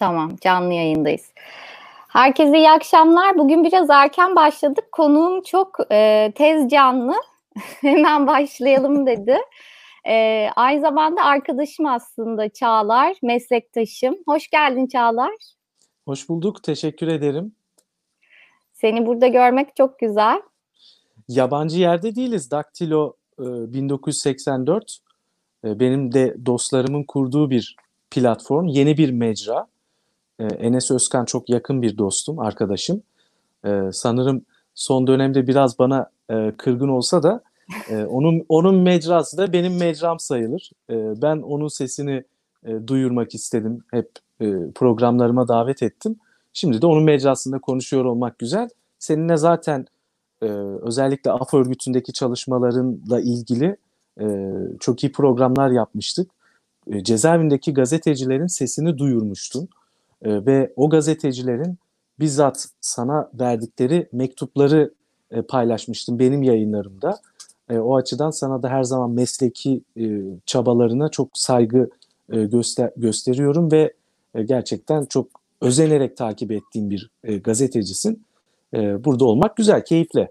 [0.00, 1.32] Tamam, canlı yayındayız.
[2.08, 3.38] Herkese iyi akşamlar.
[3.38, 4.92] Bugün biraz erken başladık.
[4.92, 7.14] Konuğum çok e, tez canlı.
[7.80, 9.38] Hemen başlayalım dedi.
[10.08, 14.16] E, aynı zamanda arkadaşım aslında Çağlar, meslektaşım.
[14.26, 15.32] Hoş geldin Çağlar.
[16.04, 17.52] Hoş bulduk, teşekkür ederim.
[18.72, 20.42] Seni burada görmek çok güzel.
[21.28, 22.50] Yabancı yerde değiliz.
[22.50, 24.98] Daktilo e, 1984
[25.64, 27.76] e, benim de dostlarımın kurduğu bir
[28.10, 29.66] platform, yeni bir mecra.
[30.40, 33.02] E, Enes Özkan çok yakın bir dostum, arkadaşım.
[33.64, 34.42] E, sanırım
[34.74, 37.42] son dönemde biraz bana e, kırgın olsa da
[37.90, 40.70] e, onun onun mecrası da benim mecram sayılır.
[40.90, 42.24] E, ben onun sesini
[42.64, 43.84] e, duyurmak istedim.
[43.90, 44.10] Hep
[44.74, 46.16] programlarıma davet ettim.
[46.52, 48.68] Şimdi de onun mecrasında konuşuyor olmak güzel.
[48.98, 49.86] Seninle zaten
[50.82, 53.76] özellikle AF örgütündeki çalışmalarınla ilgili
[54.80, 56.30] çok iyi programlar yapmıştık.
[56.86, 59.68] E, cezaevindeki gazetecilerin sesini duyurmuştun.
[60.22, 61.78] E, ve o gazetecilerin
[62.20, 64.94] bizzat sana verdikleri mektupları
[65.30, 67.20] e, paylaşmıştım benim yayınlarımda.
[67.70, 70.04] E, o açıdan sana da her zaman mesleki e,
[70.46, 71.90] çabalarına çok saygı
[72.32, 73.92] e, göster gösteriyorum ve
[74.34, 75.26] e, gerçekten çok
[75.60, 78.24] özenerek takip ettiğim bir e, gazetecisin.
[78.74, 80.28] E, burada olmak güzel, keyifli.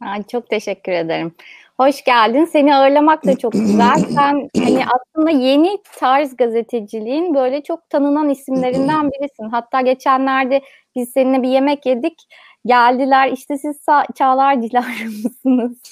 [0.00, 1.32] Ay, çok teşekkür ederim.
[1.80, 2.44] Hoş geldin.
[2.44, 3.94] Seni ağırlamak da çok güzel.
[4.14, 9.48] Sen hani aslında yeni tarz gazeteciliğin böyle çok tanınan isimlerinden birisin.
[9.50, 10.60] Hatta geçenlerde
[10.96, 12.22] biz seninle bir yemek yedik.
[12.66, 14.84] Geldiler işte siz Çağlar Dilara
[15.24, 15.82] mısınız?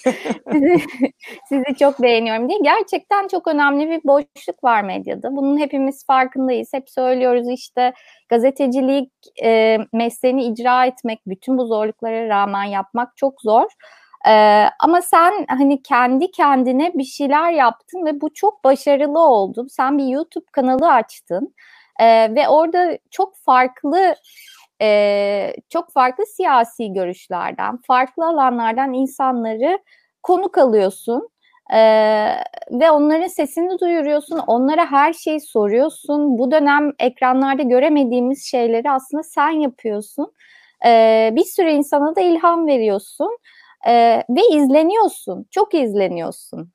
[0.53, 0.77] sizi,
[1.49, 2.59] sizi çok beğeniyorum diye.
[2.63, 5.37] Gerçekten çok önemli bir boşluk var medyada.
[5.37, 6.69] Bunun hepimiz farkındayız.
[6.73, 7.93] Hep söylüyoruz işte
[8.29, 13.67] gazetecilik e, mesleğini icra etmek, bütün bu zorluklara rağmen yapmak çok zor.
[14.29, 19.67] Ee, ama sen hani kendi kendine bir şeyler yaptın ve bu çok başarılı oldu.
[19.71, 21.55] Sen bir YouTube kanalı açtın
[22.01, 24.15] ee, ve orada çok farklı
[24.83, 29.79] e, çok farklı siyasi görüşlerden, farklı alanlardan insanları
[30.23, 31.29] konuk alıyorsun
[31.73, 31.79] e,
[32.71, 36.39] ve onların sesini duyuruyorsun, onlara her şeyi soruyorsun.
[36.39, 40.33] Bu dönem ekranlarda göremediğimiz şeyleri aslında sen yapıyorsun.
[40.87, 43.39] E, bir sürü insana da ilham veriyorsun
[43.87, 46.73] e, ve izleniyorsun, çok izleniyorsun.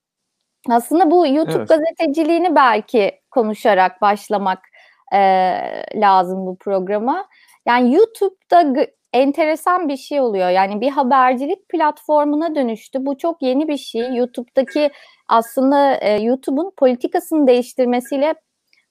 [0.69, 1.69] Aslında bu YouTube evet.
[1.69, 4.59] gazeteciliğini belki konuşarak başlamak
[5.13, 5.19] e,
[5.95, 7.25] lazım bu programa.
[7.65, 10.49] Yani YouTube'da enteresan bir şey oluyor.
[10.49, 13.05] Yani bir habercilik platformuna dönüştü.
[13.05, 14.15] Bu çok yeni bir şey.
[14.15, 14.91] YouTube'daki
[15.27, 18.35] aslında e, YouTube'un politikasını değiştirmesiyle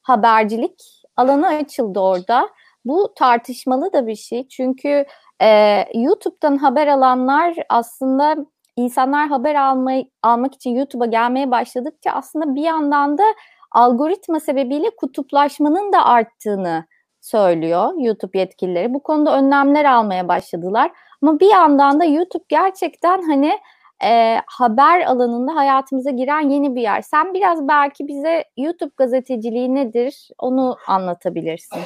[0.03, 0.83] habercilik
[1.17, 2.49] alanı açıldı orada.
[2.85, 4.49] Bu tartışmalı da bir şey.
[4.49, 5.07] Çünkü
[5.43, 8.37] e, YouTube'dan haber alanlar aslında
[8.77, 13.25] insanlar haber almayı, almak için YouTube'a gelmeye başladıkça aslında bir yandan da
[13.73, 16.85] algoritma sebebiyle kutuplaşmanın da arttığını
[17.21, 18.95] söylüyor YouTube yetkilileri.
[18.95, 20.91] Bu konuda önlemler almaya başladılar.
[21.23, 23.59] Ama bir yandan da YouTube gerçekten hani
[24.05, 27.03] e, haber alanında hayatımıza giren yeni bir yer.
[27.03, 31.81] Sen biraz belki bize YouTube gazeteciliği nedir onu anlatabilirsin.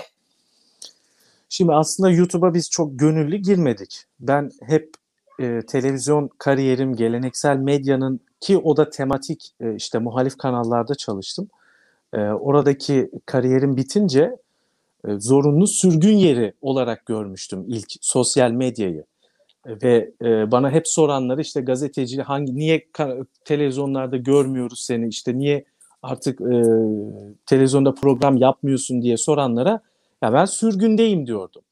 [1.54, 4.04] Şimdi aslında YouTube'a biz çok gönüllü girmedik.
[4.20, 4.94] Ben hep
[5.40, 11.48] e, televizyon kariyerim geleneksel medyanın ki o da tematik e, işte muhalif kanallarda çalıştım.
[12.12, 14.36] E, oradaki kariyerim bitince
[15.08, 19.04] e, zorunlu sürgün yeri olarak görmüştüm ilk sosyal medyayı.
[19.66, 22.86] E, ve e, bana hep soranları işte gazeteci hangi niye
[23.44, 25.64] televizyonlarda görmüyoruz seni işte niye
[26.02, 26.62] artık e,
[27.46, 29.80] televizyonda program yapmıyorsun diye soranlara
[30.22, 31.62] ya ben sürgündeyim diyordum.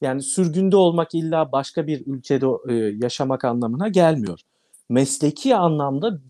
[0.00, 4.40] Yani sürgünde olmak illa başka bir ülkede e, yaşamak anlamına gelmiyor.
[4.88, 6.20] Mesleki anlamda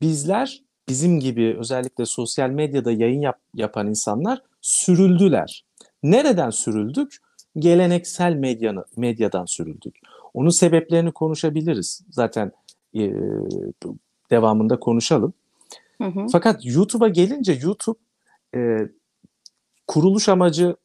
[0.00, 5.64] bizler bizim gibi özellikle sosyal medyada yayın yap, yapan insanlar sürüldüler.
[6.02, 7.16] Nereden sürüldük?
[7.58, 9.98] Geleneksel medyanı, medyadan sürüldük.
[10.34, 12.02] Onun sebeplerini konuşabiliriz.
[12.10, 12.52] Zaten
[12.94, 13.12] e,
[14.30, 15.32] devamında konuşalım.
[16.02, 16.26] Hı hı.
[16.32, 17.98] Fakat YouTube'a gelince YouTube
[18.54, 18.88] e,
[19.86, 20.76] kuruluş amacı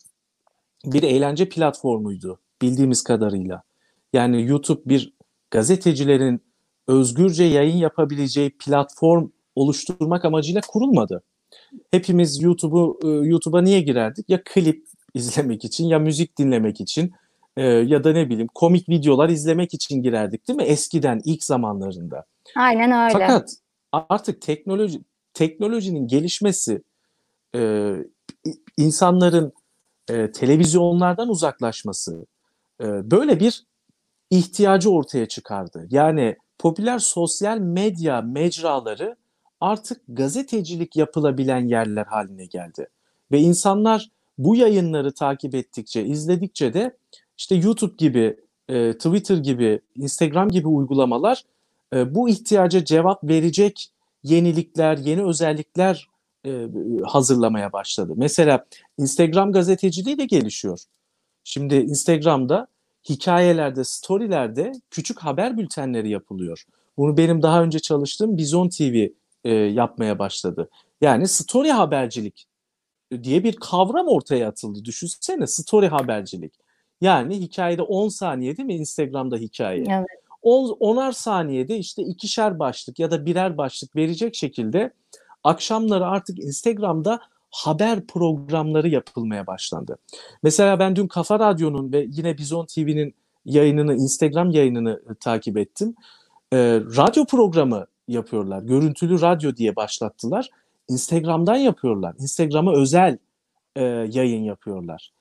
[0.86, 3.64] bir eğlence platformuydu bildiğimiz kadarıyla.
[4.14, 5.14] Yani YouTube bir
[5.52, 6.42] gazetecilerin
[6.88, 11.24] özgürce yayın yapabileceği platform oluşturmak amacıyla kurulmadı.
[11.92, 14.30] Hepimiz YouTube'u e, YouTube'a niye girerdik?
[14.30, 17.12] Ya klip izlemek için ya müzik dinlemek için
[17.58, 20.64] e, ya da ne bileyim komik videolar izlemek için girerdik değil mi?
[20.64, 22.26] Eskiden ilk zamanlarında.
[22.56, 23.14] Aynen öyle.
[23.14, 23.50] Fakat
[23.92, 25.00] artık teknoloji
[25.34, 26.82] teknolojinin gelişmesi
[27.56, 27.94] e,
[28.78, 29.54] insanların
[30.10, 32.26] e, televizyonlardan uzaklaşması
[32.82, 33.64] e, böyle bir
[34.30, 35.88] ihtiyacı ortaya çıkardı.
[35.90, 39.16] Yani popüler sosyal medya mecraları
[39.62, 42.88] artık gazetecilik yapılabilen yerler haline geldi.
[43.32, 46.98] Ve insanlar bu yayınları takip ettikçe, izledikçe de
[47.38, 48.38] işte YouTube gibi,
[48.70, 51.44] e, Twitter gibi, Instagram gibi uygulamalar
[51.94, 53.92] e, bu ihtiyaca cevap verecek
[54.24, 56.08] yenilikler, yeni özellikler
[56.46, 56.68] e,
[57.06, 58.14] hazırlamaya başladı.
[58.16, 58.66] Mesela
[58.98, 60.80] Instagram gazeteciliği de gelişiyor.
[61.44, 62.68] Şimdi Instagram'da
[63.10, 66.64] hikayelerde, storylerde küçük haber bültenleri yapılıyor.
[66.98, 69.08] Bunu benim daha önce çalıştığım Bizon TV
[69.44, 70.70] e, yapmaya başladı.
[71.02, 72.46] Yani story habercilik
[73.24, 74.86] diye bir kavram ortaya atıldı.
[74.86, 76.54] Düşünsene story habercilik.
[77.02, 79.86] Yani hikayede 10 saniye değil mi Instagram'da hikaye?
[79.90, 80.08] Evet.
[80.44, 84.94] 10'ar saniyede işte ikişer başlık ya da birer başlık verecek şekilde
[85.44, 87.20] akşamları artık Instagram'da
[87.52, 89.98] haber programları yapılmaya başlandı.
[90.44, 93.16] Mesela ben dün Kafa Radyo'nun ve yine Bizon TV'nin
[93.46, 95.96] yayınını, Instagram yayınını e, takip ettim.
[96.54, 96.58] E,
[96.98, 98.62] radyo programı yapıyorlar.
[98.64, 100.50] Görüntülü radyo diye başlattılar.
[100.90, 102.16] Instagram'dan yapıyorlar.
[102.20, 103.18] Instagram'a özel
[103.76, 105.12] e, yayın yapıyorlar.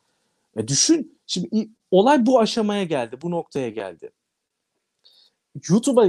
[0.56, 4.10] E düşün, şimdi olay bu aşamaya geldi, bu noktaya geldi.
[5.68, 6.06] YouTube'a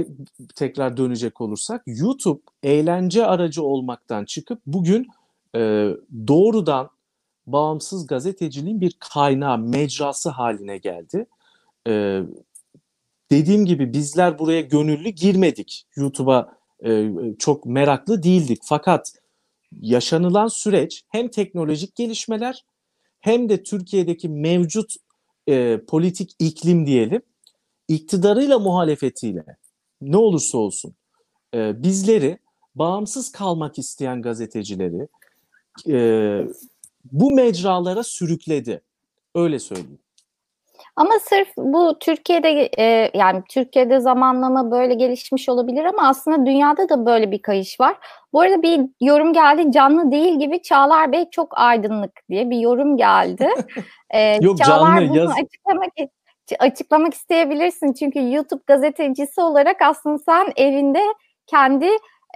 [0.54, 5.08] tekrar dönecek olursak, YouTube eğlence aracı olmaktan çıkıp bugün
[5.54, 5.90] e,
[6.26, 6.90] doğrudan
[7.46, 11.26] bağımsız gazeteciliğin bir kaynağı, mecrası haline geldi.
[11.88, 12.22] E,
[13.30, 15.86] dediğim gibi bizler buraya gönüllü girmedik.
[15.96, 18.58] YouTube'a e, çok meraklı değildik.
[18.62, 19.12] Fakat
[19.80, 22.64] yaşanılan süreç hem teknolojik gelişmeler
[23.20, 24.94] hem de Türkiye'deki mevcut
[25.48, 27.22] e, politik iklim diyelim
[27.94, 29.44] iktidarıyla muhalefetiyle
[30.00, 30.94] ne olursa olsun
[31.54, 32.38] e, bizleri
[32.74, 35.08] bağımsız kalmak isteyen gazetecileri
[35.88, 35.96] e,
[37.04, 38.80] bu mecralara sürükledi.
[39.34, 39.98] Öyle söyleyeyim.
[40.96, 47.06] Ama sırf bu Türkiye'de e, yani Türkiye'de zamanlama böyle gelişmiş olabilir ama aslında dünyada da
[47.06, 47.96] böyle bir kayış var.
[48.32, 52.96] Bu arada bir yorum geldi canlı değil gibi Çağlar Bey çok aydınlık diye bir yorum
[52.96, 53.48] geldi.
[54.10, 55.30] Ee, Yok Çağlar canlı bunu yaz...
[55.30, 55.92] açıklamak
[56.58, 61.00] açıklamak isteyebilirsin çünkü YouTube gazetecisi olarak aslında sen evinde
[61.46, 61.88] kendi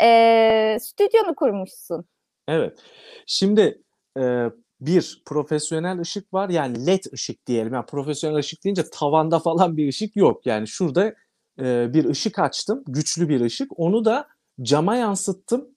[0.02, 2.04] e, stüdyonu kurmuşsun.
[2.48, 2.78] Evet.
[3.26, 3.82] Şimdi
[4.18, 4.46] e,
[4.80, 7.74] bir profesyonel ışık var yani led ışık diyelim.
[7.74, 10.46] Yani profesyonel ışık deyince tavanda falan bir ışık yok.
[10.46, 11.14] Yani şurada
[11.60, 13.78] e, bir ışık açtım, güçlü bir ışık.
[13.78, 14.28] Onu da
[14.62, 15.68] cama yansıttım.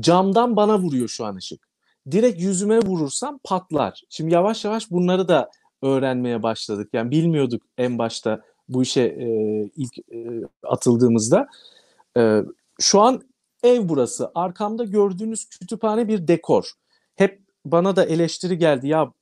[0.00, 1.68] Camdan bana vuruyor şu an ışık.
[2.10, 4.02] Direkt yüzüme vurursam patlar.
[4.10, 5.50] Şimdi yavaş yavaş bunları da
[5.82, 6.88] öğrenmeye başladık.
[6.92, 9.26] Yani bilmiyorduk en başta bu işe e,
[9.76, 11.46] ilk e, atıldığımızda.
[12.16, 12.42] E,
[12.80, 13.22] şu an
[13.62, 14.30] ev burası.
[14.34, 16.72] Arkamda gördüğünüz kütüphane bir dekor.
[17.16, 19.12] Hep bana da eleştiri geldi ya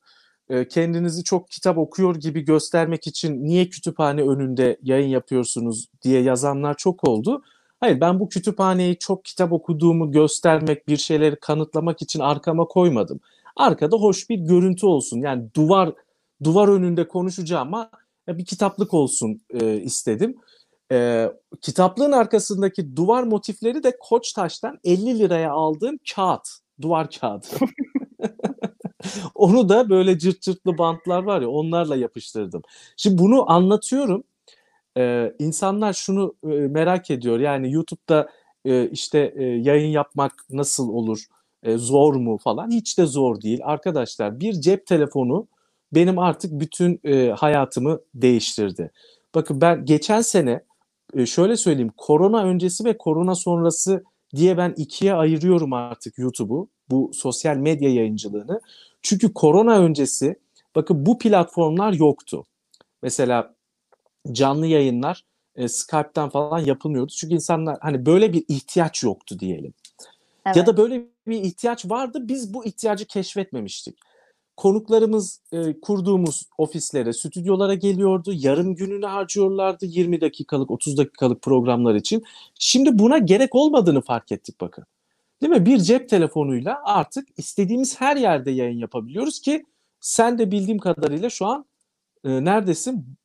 [0.51, 6.77] e, kendinizi çok kitap okuyor gibi göstermek için niye kütüphane önünde yayın yapıyorsunuz diye yazanlar
[6.77, 7.43] çok oldu.
[7.81, 13.21] Hayır ben bu kütüphaneyi çok kitap okuduğumu göstermek, bir şeyleri kanıtlamak için arkama koymadım.
[13.57, 15.21] Arkada hoş bir görüntü olsun.
[15.21, 15.93] Yani duvar
[16.45, 17.91] duvar önünde konuşacağıma
[18.29, 20.37] bir kitaplık olsun e, istedim.
[20.93, 21.29] E,
[21.61, 26.49] kitaplığın arkasındaki duvar motifleri de Koçtaş'tan 50 liraya aldığım kağıt,
[26.81, 27.47] duvar kağıdı.
[29.35, 32.63] Onu da böyle cırt cırtlı bantlar var ya onlarla yapıştırdım.
[32.97, 34.25] Şimdi bunu anlatıyorum.
[34.97, 37.41] Ee, insanlar şunu e, merak ediyor.
[37.41, 38.31] Yani YouTube'da
[38.65, 41.25] e, işte e, yayın yapmak nasıl olur?
[41.63, 42.71] E, zor mu falan?
[42.71, 43.61] Hiç de zor değil.
[43.65, 45.47] Arkadaşlar bir cep telefonu
[45.93, 48.91] benim artık bütün e, hayatımı değiştirdi.
[49.35, 50.65] Bakın ben geçen sene
[51.15, 54.05] e, şöyle söyleyeyim korona öncesi ve korona sonrası
[54.37, 58.61] diye ben ikiye ayırıyorum artık YouTube'u bu sosyal medya yayıncılığını.
[59.03, 60.37] Çünkü korona öncesi
[60.75, 62.47] bakın bu platformlar yoktu.
[63.03, 63.55] Mesela
[64.33, 65.25] canlı yayınlar
[65.57, 67.13] e, Skype'tan falan yapılmıyordu.
[67.13, 69.75] Çünkü insanlar hani böyle bir ihtiyaç yoktu diyelim.
[70.47, 70.57] Evet.
[70.57, 73.99] Ya da böyle bir ihtiyaç vardı biz bu ihtiyacı keşfetmemiştik
[74.57, 78.33] konuklarımız e, kurduğumuz ofislere, stüdyolara geliyordu.
[78.35, 82.25] Yarım gününü harcıyorlardı 20 dakikalık, 30 dakikalık programlar için.
[82.59, 84.85] Şimdi buna gerek olmadığını fark ettik bakın.
[85.43, 85.67] Değil mi?
[85.67, 89.65] Bir cep telefonuyla artık istediğimiz her yerde yayın yapabiliyoruz ki
[90.01, 91.65] sen de bildiğim kadarıyla şu an
[92.25, 93.17] e, neredesin?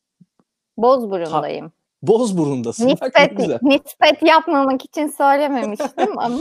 [0.77, 1.72] Bozburun'dayım.
[2.07, 2.88] Bozburun'dasın.
[2.88, 6.39] Nispet, nispet yapmamak için söylememiştim ama.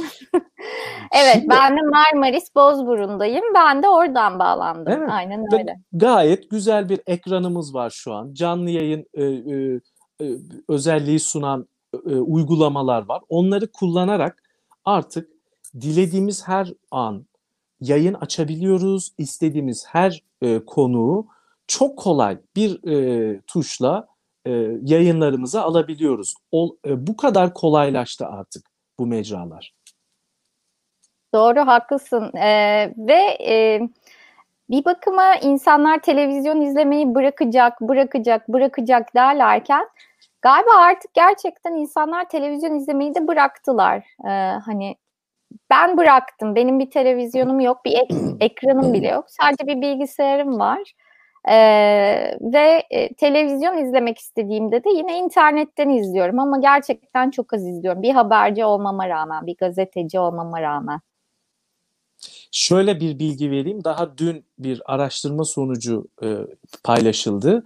[1.12, 3.44] evet Şimdi, ben de Marmaris Bozburun'dayım.
[3.54, 4.92] Ben de oradan bağlandım.
[4.92, 5.76] Evet, Aynen öyle.
[5.92, 8.32] Gayet güzel bir ekranımız var şu an.
[8.32, 9.80] Canlı yayın e, e,
[10.20, 11.68] e, özelliği sunan
[12.06, 13.22] e, uygulamalar var.
[13.28, 14.42] Onları kullanarak
[14.84, 15.30] artık
[15.80, 17.26] dilediğimiz her an
[17.80, 19.12] yayın açabiliyoruz.
[19.18, 21.26] İstediğimiz her e, konuğu
[21.66, 24.13] çok kolay bir e, tuşla
[24.46, 24.50] e,
[24.82, 26.34] yayınlarımıza alabiliyoruz.
[26.52, 28.66] O, e, bu kadar kolaylaştı artık
[28.98, 29.74] bu mecralar.
[31.34, 33.80] Doğru haklısın ee, ve e,
[34.70, 39.88] bir bakıma insanlar televizyon izlemeyi bırakacak, bırakacak, bırakacak derlerken
[40.42, 44.04] galiba artık gerçekten insanlar televizyon izlemeyi de bıraktılar.
[44.24, 44.96] Ee, hani
[45.70, 46.54] ben bıraktım.
[46.54, 49.24] Benim bir televizyonum yok, bir ek, ekranım bile yok.
[49.28, 50.92] Sadece bir bilgisayarım var.
[51.48, 58.02] Ee, ve e, televizyon izlemek istediğimde de yine internetten izliyorum ama gerçekten çok az izliyorum.
[58.02, 61.00] Bir haberci olmama rağmen, bir gazeteci olmama rağmen.
[62.52, 63.84] Şöyle bir bilgi vereyim.
[63.84, 66.36] Daha dün bir araştırma sonucu e,
[66.84, 67.64] paylaşıldı.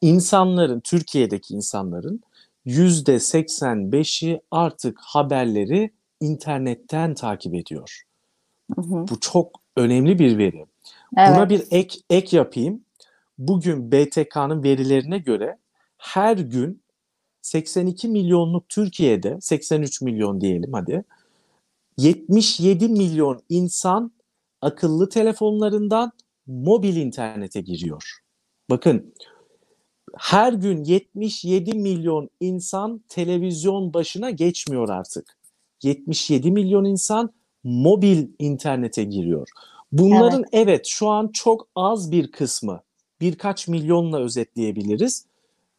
[0.00, 2.20] İnsanların, Türkiye'deki insanların
[2.64, 5.90] yüzde 85'i artık haberleri
[6.20, 8.02] internetten takip ediyor.
[8.74, 9.08] Hı hı.
[9.10, 10.66] Bu çok önemli bir veri.
[11.16, 11.28] Evet.
[11.28, 12.84] Buna bir ek ek yapayım.
[13.38, 15.58] Bugün BTK'nın verilerine göre
[15.98, 16.82] her gün
[17.42, 21.04] 82 milyonluk Türkiye'de 83 milyon diyelim hadi
[21.96, 24.12] 77 milyon insan
[24.60, 26.12] akıllı telefonlarından
[26.46, 28.18] mobil internete giriyor.
[28.70, 29.14] Bakın
[30.18, 35.36] her gün 77 milyon insan televizyon başına geçmiyor artık.
[35.82, 37.32] 77 milyon insan
[37.64, 39.48] mobil internete giriyor.
[39.92, 40.66] Bunların evet.
[40.66, 42.80] evet şu an çok az bir kısmı
[43.24, 45.26] birkaç milyonla özetleyebiliriz.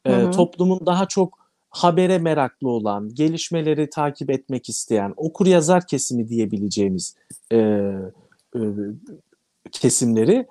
[0.06, 7.16] Ee, toplumun daha çok habere meraklı olan, gelişmeleri takip etmek isteyen, okur yazar kesimi diyebileceğimiz
[7.52, 8.60] e, e,
[9.72, 10.48] kesimleri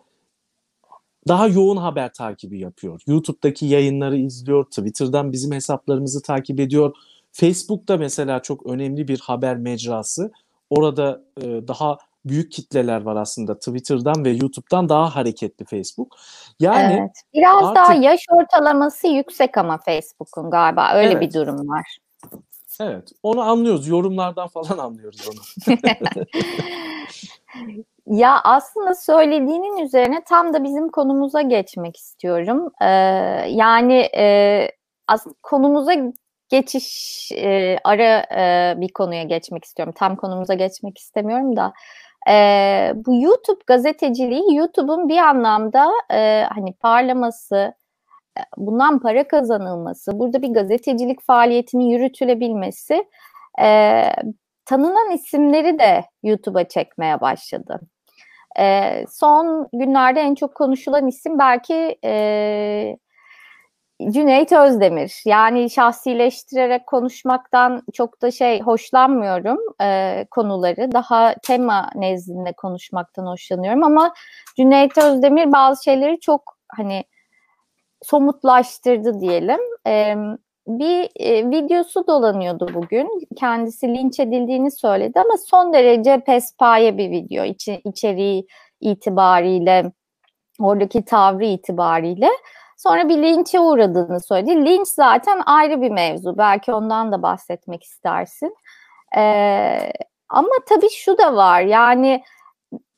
[1.29, 3.01] daha yoğun haber takibi yapıyor.
[3.07, 6.97] YouTube'daki yayınları izliyor, Twitter'dan bizim hesaplarımızı takip ediyor.
[7.33, 10.33] Facebook'ta mesela çok önemli bir haber mecrası.
[10.71, 16.17] Orada e, daha büyük kitleler var aslında Twitter'dan ve YouTube'dan daha hareketli Facebook.
[16.61, 17.23] Yani evet.
[17.35, 17.77] biraz artık...
[17.77, 21.21] daha yaş ortalaması yüksek ama Facebook'un galiba öyle evet.
[21.21, 21.99] bir durum var.
[22.81, 23.89] Evet, onu anlıyoruz.
[23.89, 25.41] Yorumlardan falan anlıyoruz onu.
[28.07, 32.73] ya aslında söylediğinin üzerine tam da bizim konumuza geçmek istiyorum.
[32.81, 32.87] Ee,
[33.49, 34.69] yani e,
[35.07, 35.95] aslında konumuza
[36.49, 39.95] geçiş e, ara e, bir konuya geçmek istiyorum.
[39.97, 41.73] Tam konumuza geçmek istemiyorum da.
[42.29, 47.75] E, bu YouTube gazeteciliği YouTube'un bir anlamda e, hani parlaması,
[48.57, 53.05] bundan para kazanılması, burada bir gazetecilik faaliyetini yürütülebilmesi
[53.61, 54.03] e,
[54.65, 57.81] tanınan isimleri de YouTube'a çekmeye başladı.
[58.59, 62.97] E, son günlerde en çok konuşulan isim belki e,
[64.01, 65.23] Cüneyt Özdemir.
[65.25, 70.93] Yani şahsileştirerek konuşmaktan çok da şey hoşlanmıyorum e, konuları.
[70.93, 74.15] Daha tema nezdinde konuşmaktan hoşlanıyorum ama
[74.57, 77.05] Cüneyt Özdemir bazı şeyleri çok hani
[78.03, 79.61] somutlaştırdı diyelim.
[79.87, 80.15] E,
[80.67, 83.09] bir e, videosu dolanıyordu bugün.
[83.37, 87.45] Kendisi linç edildiğini söyledi ama son derece pespaye bir video.
[87.45, 88.47] İç, içeriği
[88.81, 89.93] itibariyle,
[90.61, 92.31] oradaki tavrı itibariyle.
[92.77, 94.65] Sonra bir linçe uğradığını söyledi.
[94.65, 96.39] Linç zaten ayrı bir mevzu.
[96.39, 98.57] Belki ondan da bahsetmek istersin.
[99.17, 99.93] Ee,
[100.29, 101.61] ama tabii şu da var.
[101.61, 102.23] Yani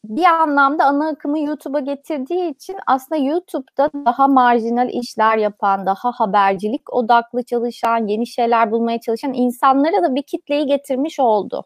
[0.05, 6.93] bir anlamda ana akımı YouTube'a getirdiği için aslında YouTube'da daha marjinal işler yapan, daha habercilik
[6.95, 11.65] odaklı çalışan, yeni şeyler bulmaya çalışan insanlara da bir kitleyi getirmiş oldu.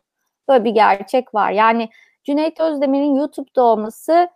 [0.48, 1.50] Böyle bir gerçek var.
[1.50, 1.88] Yani
[2.24, 4.28] Cüneyt Özdemir'in YouTube'da olması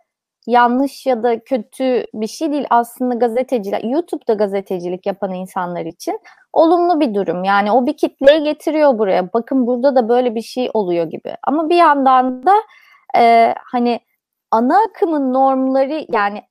[0.47, 2.65] yanlış ya da kötü bir şey değil.
[2.69, 6.19] Aslında gazeteciler, YouTube'da gazetecilik yapan insanlar için
[6.53, 7.43] olumlu bir durum.
[7.43, 9.33] Yani o bir kitleyi getiriyor buraya.
[9.33, 11.35] Bakın burada da böyle bir şey oluyor gibi.
[11.43, 12.53] Ama bir yandan da
[13.17, 13.99] e, hani
[14.51, 16.43] ana akımın normları yani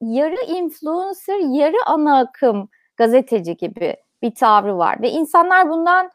[0.00, 5.02] yarı influencer, yarı ana akım gazeteci gibi bir tavrı var.
[5.02, 6.10] Ve insanlar bundan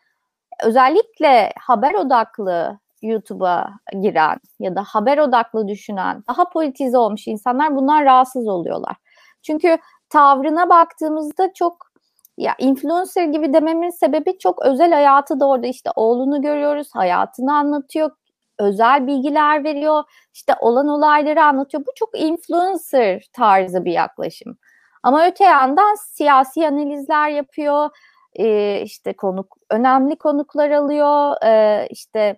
[0.63, 3.70] özellikle haber odaklı YouTube'a
[4.02, 8.96] giren ya da haber odaklı düşünen, daha politize olmuş insanlar bunlar rahatsız oluyorlar.
[9.44, 9.78] Çünkü
[10.10, 11.92] tavrına baktığımızda çok
[12.38, 18.12] ya influencer gibi dememin sebebi çok özel hayatı da orada işte oğlunu görüyoruz, hayatını anlatıyor,
[18.60, 21.84] özel bilgiler veriyor, işte olan olayları anlatıyor.
[21.88, 24.58] Bu çok influencer tarzı bir yaklaşım.
[25.04, 27.90] Ama öte yandan siyasi analizler yapıyor,
[28.84, 31.36] işte konuk önemli konuklar alıyor,
[31.90, 32.38] işte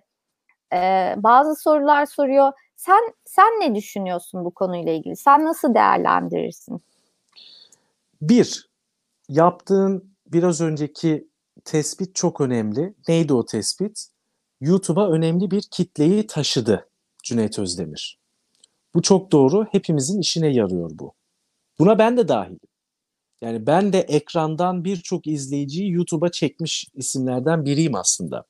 [0.74, 2.52] e, bazı sorular soruyor.
[2.76, 5.16] Sen sen ne düşünüyorsun bu konuyla ilgili?
[5.16, 6.82] Sen nasıl değerlendirirsin?
[8.22, 8.68] Bir,
[9.28, 11.28] yaptığın biraz önceki
[11.64, 12.94] tespit çok önemli.
[13.08, 14.08] Neydi o tespit?
[14.60, 16.88] YouTube'a önemli bir kitleyi taşıdı
[17.22, 18.18] Cüneyt Özdemir.
[18.94, 19.66] Bu çok doğru.
[19.72, 21.12] Hepimizin işine yarıyor bu.
[21.78, 22.58] Buna ben de dahil.
[23.40, 28.44] Yani ben de ekrandan birçok izleyiciyi YouTube'a çekmiş isimlerden biriyim aslında.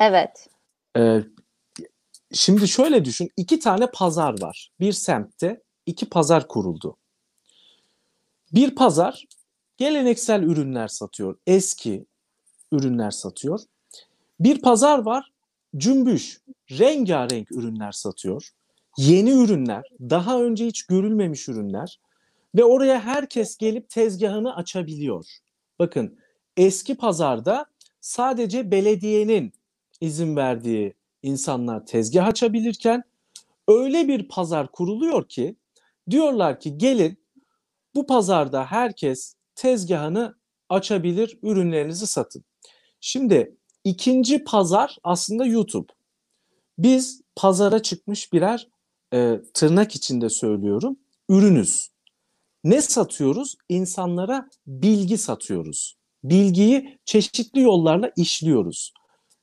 [0.00, 0.48] Evet.
[0.96, 1.22] Ee,
[2.32, 3.30] şimdi şöyle düşün.
[3.36, 4.70] iki tane pazar var.
[4.80, 6.96] Bir semtte iki pazar kuruldu.
[8.52, 9.24] Bir pazar
[9.76, 12.06] geleneksel ürünler satıyor, eski
[12.72, 13.60] ürünler satıyor.
[14.40, 15.32] Bir pazar var,
[15.76, 18.50] cümbüş, rengarenk ürünler satıyor.
[18.96, 22.00] Yeni ürünler, daha önce hiç görülmemiş ürünler
[22.54, 25.26] ve oraya herkes gelip tezgahını açabiliyor.
[25.78, 26.18] Bakın
[26.56, 27.66] eski pazarda
[28.00, 29.52] sadece belediyenin
[30.00, 33.02] izin verdiği insanlar tezgah açabilirken
[33.68, 35.56] öyle bir pazar kuruluyor ki
[36.10, 37.18] diyorlar ki gelin
[37.94, 40.34] bu pazarda herkes tezgahını
[40.68, 42.44] açabilir, ürünlerinizi satın.
[43.00, 45.92] Şimdi ikinci pazar aslında YouTube.
[46.78, 48.68] Biz pazara çıkmış birer
[49.14, 50.96] e, tırnak içinde söylüyorum
[51.28, 51.88] ürünüz.
[52.64, 53.56] Ne satıyoruz?
[53.68, 55.98] İnsanlara bilgi satıyoruz.
[56.24, 58.92] Bilgiyi çeşitli yollarla işliyoruz.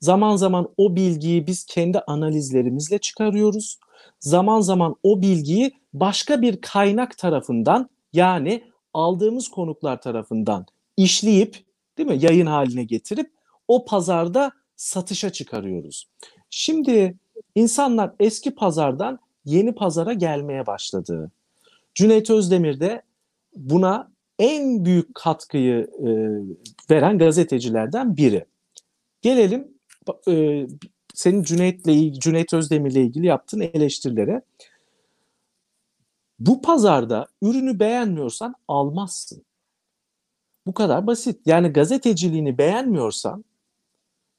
[0.05, 3.79] Zaman zaman o bilgiyi biz kendi analizlerimizle çıkarıyoruz.
[4.19, 10.65] Zaman zaman o bilgiyi başka bir kaynak tarafından yani aldığımız konuklar tarafından
[10.97, 11.57] işleyip
[11.97, 13.31] değil mi yayın haline getirip
[13.67, 16.09] o pazarda satışa çıkarıyoruz.
[16.49, 17.17] Şimdi
[17.55, 21.31] insanlar eski pazardan yeni pazara gelmeye başladı.
[21.95, 23.01] Cüneyt Özdemir de
[23.55, 26.09] buna en büyük katkıyı e,
[26.91, 28.45] veren gazetecilerden biri.
[29.21, 29.74] Gelelim
[30.27, 30.67] e,
[31.13, 34.41] senin Cüneyt'le Cüneyt Özdemir'le ilgili yaptığın eleştirilere.
[36.39, 39.45] Bu pazarda ürünü beğenmiyorsan almazsın.
[40.67, 41.47] Bu kadar basit.
[41.47, 43.45] Yani gazeteciliğini beğenmiyorsan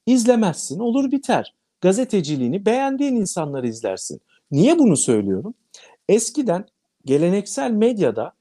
[0.05, 1.53] izlemezsin, olur biter.
[1.81, 4.21] Gazeteciliğini beğendiğin insanları izlersin.
[4.51, 5.53] Niye bunu söylüyorum?
[6.09, 6.65] Eskiden
[7.05, 8.33] geleneksel medyada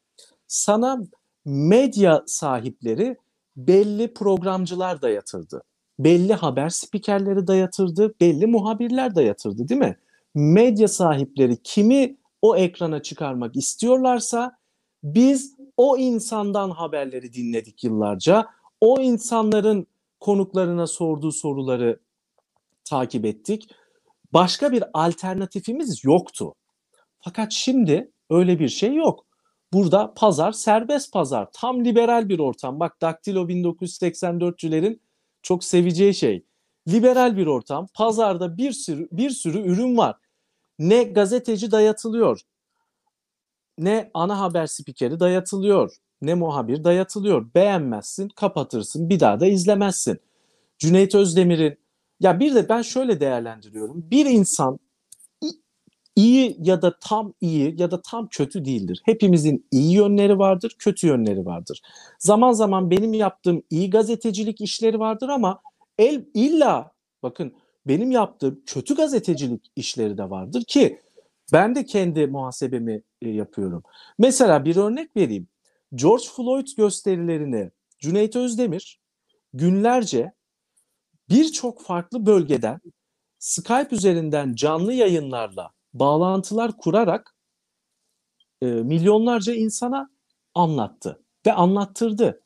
[0.49, 1.03] sana
[1.45, 3.17] medya sahipleri
[3.57, 5.63] belli programcılar dayatırdı.
[5.99, 9.97] Belli haber spikerleri dayatırdı, belli muhabirler dayatırdı değil mi?
[10.35, 14.57] Medya sahipleri kimi o ekrana çıkarmak istiyorlarsa
[15.05, 18.47] biz o insandan haberleri dinledik yıllarca.
[18.81, 19.87] O insanların
[20.21, 22.01] konuklarına sorduğu soruları
[22.85, 23.71] takip ettik.
[24.33, 26.55] Başka bir alternatifimiz yoktu.
[27.21, 29.27] Fakat şimdi öyle bir şey yok.
[29.73, 31.49] Burada pazar serbest pazar.
[31.53, 32.81] Tam liberal bir ortam.
[32.81, 35.01] Bak Daktilo 1984'cülerin
[35.47, 36.45] çok seveceği şey.
[36.89, 37.87] Liberal bir ortam.
[37.95, 40.17] Pazarda bir sürü bir sürü ürün var.
[40.79, 42.41] Ne gazeteci dayatılıyor.
[43.79, 45.97] Ne ana haber spikeri dayatılıyor.
[46.23, 47.55] Ne muhabir dayatılıyor.
[47.55, 50.19] Beğenmezsin, kapatırsın, bir daha da izlemezsin.
[50.79, 51.79] Cüneyt Özdemir'in
[52.21, 54.11] ya bir de ben şöyle değerlendiriyorum.
[54.11, 54.79] Bir insan
[56.17, 59.03] iyi ya da tam iyi ya da tam kötü değildir.
[59.05, 61.81] Hepimizin iyi yönleri vardır, kötü yönleri vardır.
[62.19, 65.61] Zaman zaman benim yaptığım iyi gazetecilik işleri vardır ama
[65.99, 67.55] el illa bakın
[67.87, 71.01] benim yaptığım kötü gazetecilik işleri de vardır ki
[71.53, 73.83] ben de kendi muhasebemi e, yapıyorum.
[74.19, 75.49] Mesela bir örnek vereyim.
[75.95, 79.01] George Floyd gösterilerini Cüneyt Özdemir
[79.55, 80.33] günlerce
[81.29, 82.81] birçok farklı bölgeden
[83.39, 87.35] Skype üzerinden canlı yayınlarla bağlantılar kurarak
[88.63, 90.11] e, milyonlarca insana
[90.55, 92.43] anlattı ve anlattırdı.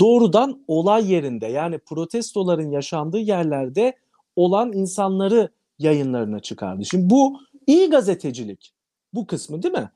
[0.00, 3.96] Doğrudan olay yerinde yani protestoların yaşandığı yerlerde
[4.36, 6.84] olan insanları yayınlarına çıkardı.
[6.84, 8.72] Şimdi bu iyi gazetecilik
[9.12, 9.90] bu kısmı değil mi?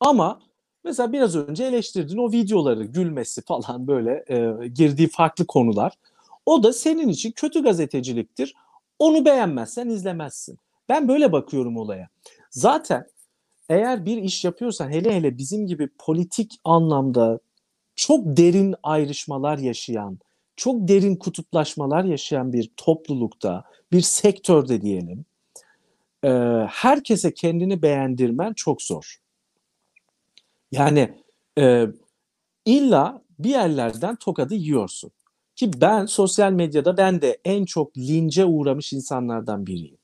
[0.00, 0.40] Ama
[0.84, 5.92] mesela biraz önce eleştirdin o videoları gülmesi falan böyle e, girdiği farklı konular.
[6.46, 8.54] O da senin için kötü gazeteciliktir.
[8.98, 10.58] Onu beğenmezsen izlemezsin.
[10.88, 12.08] Ben böyle bakıyorum olaya.
[12.50, 13.06] Zaten
[13.68, 17.40] eğer bir iş yapıyorsan hele hele bizim gibi politik anlamda
[17.96, 20.18] çok derin ayrışmalar yaşayan,
[20.56, 25.24] çok derin kutuplaşmalar yaşayan bir toplulukta, bir sektörde diyelim,
[26.24, 26.28] e,
[26.70, 29.16] herkese kendini beğendirmen çok zor.
[30.72, 31.14] Yani
[31.58, 31.86] e,
[32.64, 35.10] illa bir yerlerden tokadı yiyorsun.
[35.56, 39.98] Ki ben sosyal medyada ben de en çok lince uğramış insanlardan biriyim.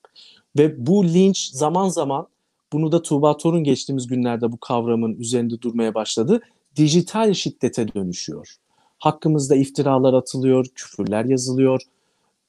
[0.59, 2.27] Ve bu linç zaman zaman
[2.75, 6.41] bunu da Tuğba Torun geçtiğimiz günlerde bu kavramın üzerinde durmaya başladı.
[6.77, 8.57] Dijital şiddete dönüşüyor.
[8.99, 11.83] Hakkımızda iftiralar atılıyor, küfürler yazılıyor.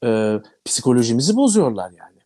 [0.03, 2.19] E, psikolojimizi bozuyorlar yani.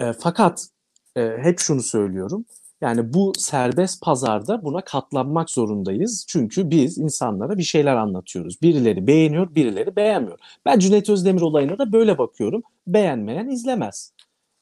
[0.00, 0.68] E, fakat
[1.16, 2.44] e, hep şunu söylüyorum.
[2.80, 6.24] Yani bu serbest pazarda buna katlanmak zorundayız.
[6.28, 8.62] Çünkü biz insanlara bir şeyler anlatıyoruz.
[8.62, 10.38] Birileri beğeniyor, birileri beğenmiyor.
[10.64, 12.62] Ben Cüneyt Özdemir olayına da böyle bakıyorum.
[12.86, 14.12] Beğenmeyen izlemez.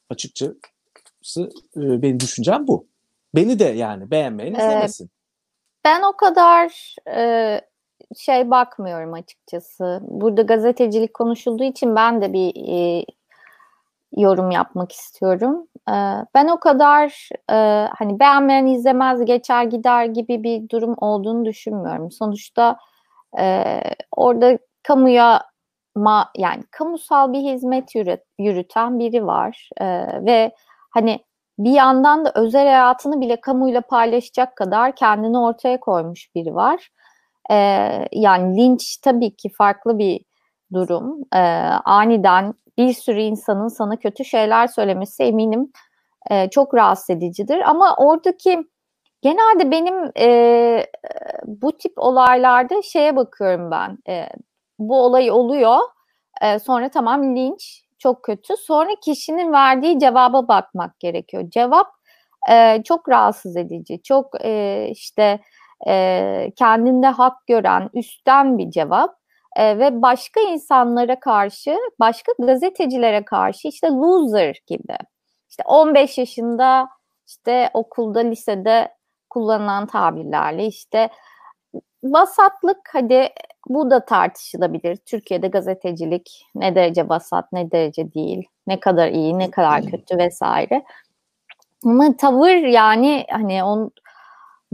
[0.09, 0.57] Açıkçası
[1.77, 2.87] e, benim düşüncem bu.
[3.35, 5.09] Beni de yani beğenmeyen izlemesin.
[5.85, 7.61] ben o kadar e,
[8.17, 9.99] şey bakmıyorum açıkçası.
[10.01, 13.05] Burada gazetecilik konuşulduğu için ben de bir e,
[14.17, 15.67] yorum yapmak istiyorum.
[15.89, 15.95] E,
[16.35, 22.11] ben o kadar e, hani beğenmeyen izlemez geçer gider gibi bir durum olduğunu düşünmüyorum.
[22.11, 22.77] Sonuçta
[23.39, 23.63] e,
[24.11, 25.41] orada kamuya
[25.95, 29.85] ma yani kamusal bir hizmet yürüt, yürüten biri var e,
[30.25, 30.51] ve
[30.93, 31.19] hani
[31.59, 36.89] bir yandan da özel hayatını bile kamuyla paylaşacak kadar kendini ortaya koymuş biri var.
[37.51, 37.55] E,
[38.11, 40.25] yani linç tabii ki farklı bir
[40.73, 41.21] durum.
[41.35, 41.39] E,
[41.85, 45.71] aniden bir sürü insanın sana kötü şeyler söylemesi eminim
[46.31, 47.69] e, çok rahatsız edicidir.
[47.69, 48.63] Ama oradaki
[49.21, 50.87] genelde benim e,
[51.45, 53.97] bu tip olaylarda şeye bakıyorum ben.
[54.09, 54.29] E,
[54.79, 55.79] bu olay oluyor.
[56.41, 58.53] E, sonra tamam linç çok kötü.
[58.57, 61.43] Sonra kişinin verdiği cevaba bakmak gerekiyor.
[61.49, 61.87] Cevap
[62.51, 64.01] e, çok rahatsız edici.
[64.03, 65.39] Çok e, işte
[65.87, 69.15] e, kendinde hak gören, üstten bir cevap.
[69.55, 74.97] E, ve başka insanlara karşı, başka gazetecilere karşı işte loser gibi.
[75.49, 76.87] İşte 15 yaşında
[77.27, 78.91] işte okulda, lisede
[79.29, 81.09] kullanılan tabirlerle işte
[82.03, 83.29] vasatlık hadi
[83.67, 84.95] bu da tartışılabilir.
[84.95, 90.83] Türkiye'de gazetecilik ne derece vasat, ne derece değil, ne kadar iyi, ne kadar kötü vesaire.
[91.85, 93.91] Ama tavır yani hani on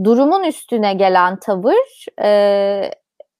[0.04, 2.90] durumun üstüne gelen tavır e,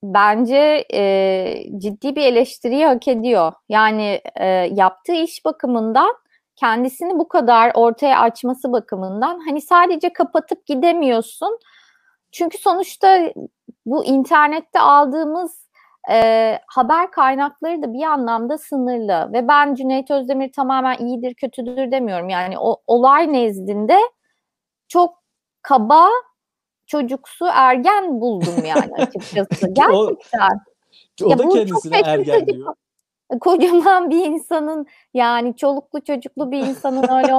[0.02, 3.52] bence e, ciddi bir eleştiriyi hak ediyor.
[3.68, 6.14] Yani e, yaptığı iş bakımından
[6.56, 11.58] kendisini bu kadar ortaya açması bakımından hani sadece kapatıp gidemiyorsun.
[12.32, 13.32] Çünkü sonuçta
[13.86, 15.70] bu internette aldığımız
[16.10, 22.28] e, haber kaynakları da bir anlamda sınırlı ve ben Cüneyt Özdemir tamamen iyidir kötüdür demiyorum.
[22.28, 23.98] Yani o olay nezdinde
[24.88, 25.22] çok
[25.62, 26.08] kaba
[26.86, 29.66] çocuksu ergen buldum yani açıkçası.
[29.72, 30.50] Gerçekten.
[31.22, 32.74] o, o ya da kendisine ergen diyor.
[33.40, 37.34] Kocaman bir insanın yani çoluklu çocuklu bir insanın öyle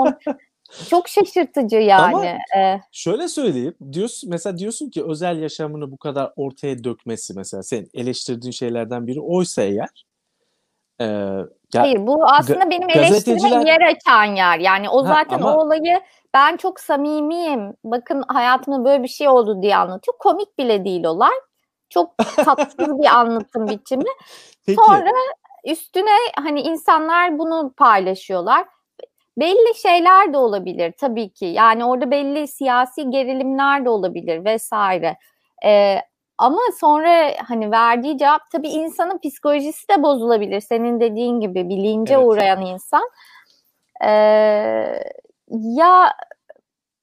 [0.89, 2.15] çok şaşırtıcı yani.
[2.15, 2.25] Ama
[2.57, 3.75] ee, şöyle söyleyeyim.
[3.91, 9.21] Diyorsun, mesela diyorsun ki özel yaşamını bu kadar ortaya dökmesi mesela senin eleştirdiğin şeylerden biri
[9.21, 10.05] oysa eğer
[11.01, 11.05] e,
[11.73, 14.59] ya, Hayır bu aslında benim eleştirime yer açan yer.
[14.59, 16.01] Yani o zaten ha, ama, o olayı
[16.33, 17.73] ben çok samimiyim.
[17.83, 20.17] Bakın hayatımda böyle bir şey oldu diye anlatıyor.
[20.19, 21.33] Komik bile değil olay.
[21.89, 24.03] Çok tatsız bir anlatım biçimi.
[24.65, 24.81] Peki.
[24.85, 25.11] Sonra
[25.65, 28.65] üstüne hani insanlar bunu paylaşıyorlar.
[29.37, 31.45] Belli şeyler de olabilir tabii ki.
[31.45, 35.17] Yani orada belli siyasi gerilimler de olabilir vesaire.
[35.65, 35.97] Ee,
[36.37, 40.59] ama sonra hani verdiği cevap tabii insanın psikolojisi de bozulabilir.
[40.61, 42.25] Senin dediğin gibi bilince evet.
[42.25, 43.09] uğrayan insan.
[44.03, 45.03] Ee,
[45.51, 46.13] ya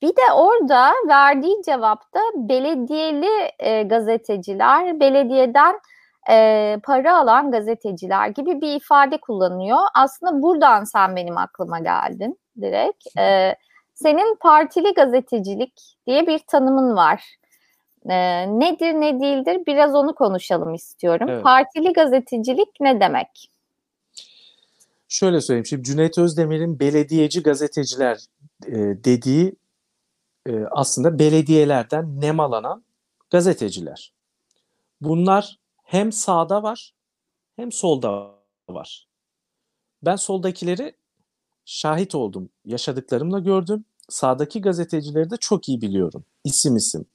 [0.03, 5.81] bir de orada verdiği cevapta belediyeli e, gazeteciler, belediyeden
[6.31, 9.79] e, para alan gazeteciler gibi bir ifade kullanıyor.
[9.95, 13.19] Aslında buradan sen benim aklıma geldin direkt.
[13.19, 13.55] E,
[13.95, 17.25] senin partili gazetecilik diye bir tanımın var.
[18.09, 21.29] E, nedir ne değildir biraz onu konuşalım istiyorum.
[21.31, 21.43] Evet.
[21.43, 23.51] Partili gazetecilik ne demek?
[25.09, 25.67] Şöyle söyleyeyim.
[25.67, 28.19] Şimdi Cüneyt Özdemir'in belediyeci gazeteciler
[28.67, 29.55] e, dediği
[30.47, 32.85] e, aslında belediyelerden nemalanan
[33.31, 34.13] gazeteciler.
[35.01, 36.95] Bunlar hem sağda var
[37.57, 38.35] hem solda
[38.69, 39.09] var.
[40.03, 40.95] Ben soldakileri
[41.65, 42.51] şahit oldum.
[42.65, 43.85] Yaşadıklarımla gördüm.
[44.09, 46.25] Sağdaki gazetecileri de çok iyi biliyorum.
[46.45, 47.07] İsim isim.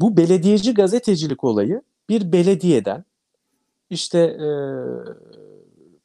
[0.00, 3.04] Bu belediyeci gazetecilik olayı bir belediyeden
[3.90, 4.36] işte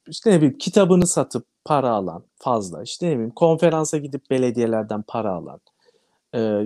[0.08, 5.32] işte ne bileyim kitabını satıp para alan fazla işte ne bileyim konferansa gidip belediyelerden para
[5.32, 5.60] alan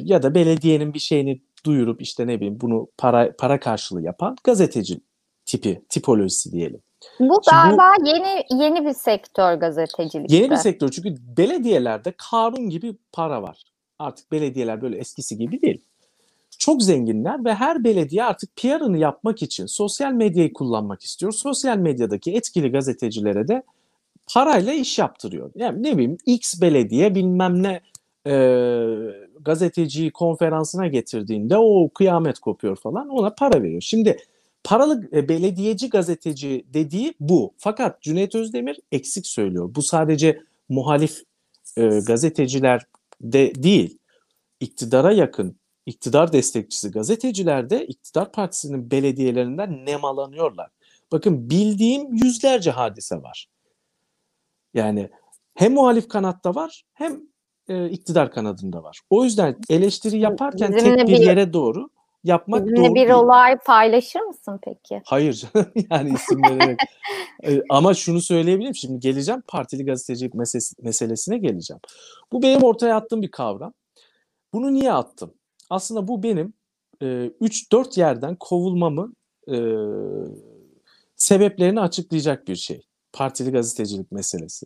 [0.05, 4.99] ya da belediyenin bir şeyini duyurup işte ne bileyim bunu para para karşılığı yapan gazeteci
[5.45, 6.81] tipi tipolojisi diyelim.
[7.19, 10.31] Bu Şimdi galiba bu, yeni yeni bir sektör gazetecilik.
[10.31, 13.63] Yeni bir sektör çünkü belediyelerde karun gibi para var.
[13.99, 15.81] Artık belediyeler böyle eskisi gibi değil.
[16.59, 21.31] Çok zenginler ve her belediye artık PR'ını yapmak için sosyal medyayı kullanmak istiyor.
[21.31, 23.63] Sosyal medyadaki etkili gazetecilere de
[24.33, 25.51] parayla iş yaptırıyor.
[25.55, 27.81] Yani ne bileyim X belediye bilmem ne
[28.27, 28.35] e,
[29.41, 33.81] gazeteciyi konferansına getirdiğinde o kıyamet kopuyor falan ona para veriyor.
[33.81, 34.17] Şimdi
[34.63, 37.53] paralı e, belediyeci gazeteci dediği bu.
[37.57, 39.75] Fakat Cüneyt Özdemir eksik söylüyor.
[39.75, 41.23] Bu sadece muhalif
[41.77, 42.85] e, gazeteciler
[43.21, 43.97] de değil.
[44.59, 50.69] İktidara yakın, iktidar destekçisi gazeteciler de iktidar partisinin belediyelerinden nemalanıyorlar.
[51.11, 53.47] Bakın bildiğim yüzlerce hadise var.
[54.73, 55.09] Yani
[55.55, 57.21] hem muhalif kanatta var hem
[57.67, 59.01] e, iktidar kanadında var.
[59.09, 61.89] O yüzden eleştiri yaparken Bizimle tek bir yere doğru
[62.23, 63.09] yapmak Bizimle doğru bir değil.
[63.09, 65.01] olay paylaşır mısın peki?
[65.05, 65.43] Hayır
[65.91, 66.79] yani isim vererek.
[67.43, 68.75] E, Ama şunu söyleyebilirim.
[68.75, 71.79] Şimdi geleceğim partili gazetecilik meselesi, meselesine geleceğim.
[72.31, 73.73] Bu benim ortaya attığım bir kavram.
[74.53, 75.33] Bunu niye attım?
[75.69, 76.53] Aslında bu benim
[77.01, 79.13] e, 3-4 yerden kovulmamı
[79.51, 79.57] e,
[81.15, 82.81] sebeplerini açıklayacak bir şey.
[83.13, 84.65] Partili gazetecilik meselesi.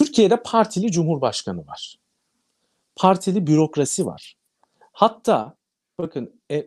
[0.00, 1.96] Türkiye'de partili cumhurbaşkanı var.
[2.96, 4.34] Partili bürokrasi var.
[4.92, 5.54] Hatta
[5.98, 6.66] bakın e,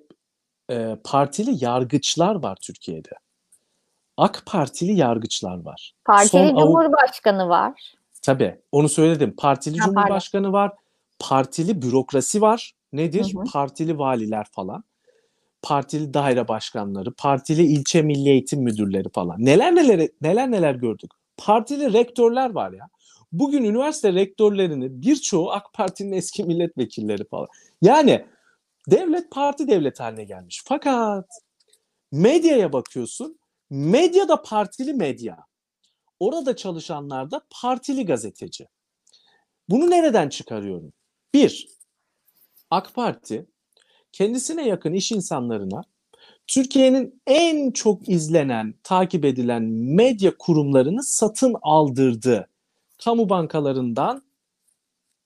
[0.71, 3.09] e, partili yargıçlar var Türkiye'de.
[4.17, 5.93] AK Partili yargıçlar var.
[6.05, 7.93] Partili Son Cumhurbaşkanı var.
[8.21, 9.35] Tabii onu söyledim.
[9.37, 10.01] Partili Ha, pardon.
[10.01, 10.71] cumhurbaşkanı var.
[11.19, 12.71] Partili bürokrasi var.
[12.93, 13.33] Nedir?
[13.33, 13.43] Hı hı.
[13.53, 14.83] Partili valiler falan.
[15.61, 19.45] Partili daire başkanları, partili ilçe milli eğitim müdürleri falan.
[19.45, 21.11] Neler neler neler neler gördük.
[21.37, 22.89] Partili rektörler var ya.
[23.33, 27.47] Bugün üniversite rektörlerinin birçoğu AK Parti'nin eski milletvekilleri falan.
[27.81, 28.25] Yani
[28.89, 30.61] devlet parti devlet haline gelmiş.
[30.65, 31.29] Fakat
[32.11, 33.39] medyaya bakıyorsun.
[33.69, 35.37] Medya da partili medya.
[36.19, 38.67] Orada çalışanlar da partili gazeteci.
[39.69, 40.93] Bunu nereden çıkarıyorum?
[41.33, 41.67] Bir,
[42.69, 43.45] AK Parti
[44.11, 45.81] kendisine yakın iş insanlarına
[46.47, 52.49] Türkiye'nin en çok izlenen, takip edilen medya kurumlarını satın aldırdı.
[53.03, 54.23] Kamu bankalarından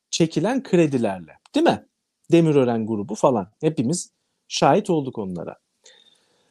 [0.10, 1.40] çekilen kredilerle.
[1.56, 1.86] Değil mi?
[2.32, 3.52] Demirören grubu falan.
[3.62, 4.12] Hepimiz
[4.48, 5.56] şahit olduk onlara.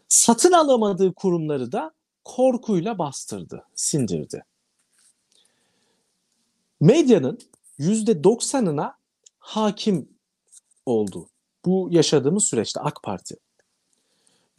[0.09, 4.45] Satın alamadığı kurumları da korkuyla bastırdı, sindirdi.
[6.81, 7.39] Medyanın
[7.79, 8.93] %90'ına
[9.39, 10.09] hakim
[10.87, 11.29] oldu.
[11.65, 13.37] Bu yaşadığımız süreçte AK Parti.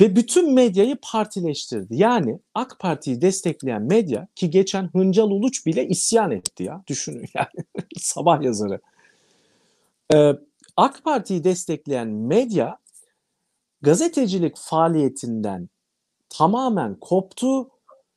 [0.01, 1.95] Ve bütün medyayı partileştirdi.
[1.95, 6.83] Yani AK Parti'yi destekleyen medya ki geçen Hıncal Uluç bile isyan etti ya.
[6.87, 7.65] Düşünün yani
[7.97, 8.79] sabah yazarı.
[10.13, 10.33] Ee,
[10.77, 12.79] AK Parti'yi destekleyen medya
[13.81, 15.69] gazetecilik faaliyetinden
[16.29, 17.69] tamamen koptu.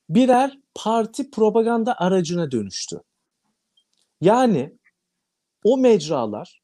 [0.09, 3.01] Birer parti propaganda aracına dönüştü.
[4.21, 4.79] Yani
[5.65, 6.63] o mecralar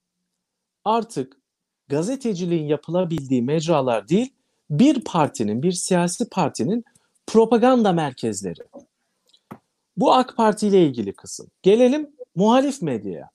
[0.84, 1.40] artık
[1.88, 4.35] gazeteciliğin yapılabildiği mecralar değil,
[4.70, 6.84] bir partinin, bir siyasi partinin
[7.26, 8.60] propaganda merkezleri.
[9.96, 11.46] Bu AK Parti ile ilgili kısım.
[11.62, 13.30] Gelelim muhalif medyaya.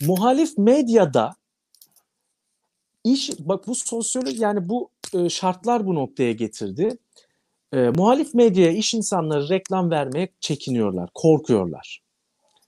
[0.00, 1.34] Muhalif medyada
[3.04, 6.98] iş bak bu sosyolojik yani bu e, şartlar bu noktaya getirdi.
[7.72, 12.02] E, muhalif medyaya iş insanları reklam vermeye çekiniyorlar, korkuyorlar.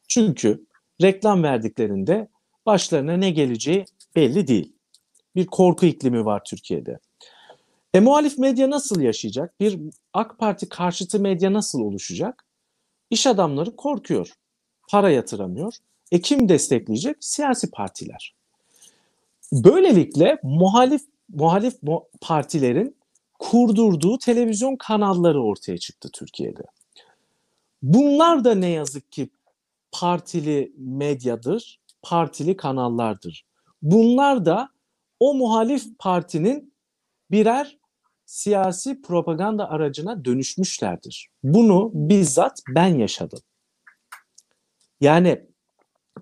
[0.08, 0.66] Çünkü
[1.02, 2.28] reklam verdiklerinde
[2.66, 3.84] başlarına ne geleceği
[4.16, 4.72] belli değil.
[5.36, 6.98] Bir korku iklimi var Türkiye'de.
[7.94, 9.60] E muhalif medya nasıl yaşayacak?
[9.60, 9.80] Bir
[10.12, 12.44] AK Parti karşıtı medya nasıl oluşacak?
[13.10, 14.32] İş adamları korkuyor.
[14.90, 15.74] Para yatıramıyor.
[16.12, 17.16] E kim destekleyecek?
[17.20, 18.34] Siyasi partiler.
[19.52, 22.96] Böylelikle muhalif muhalif mu- partilerin
[23.38, 26.62] kurdurduğu televizyon kanalları ortaya çıktı Türkiye'de.
[27.82, 29.30] Bunlar da ne yazık ki
[29.92, 33.46] partili medyadır, partili kanallardır.
[33.82, 34.68] Bunlar da
[35.20, 36.74] o muhalif partinin
[37.30, 37.78] birer
[38.26, 41.28] siyasi propaganda aracına dönüşmüşlerdir.
[41.42, 43.40] Bunu bizzat ben yaşadım.
[45.00, 45.46] Yani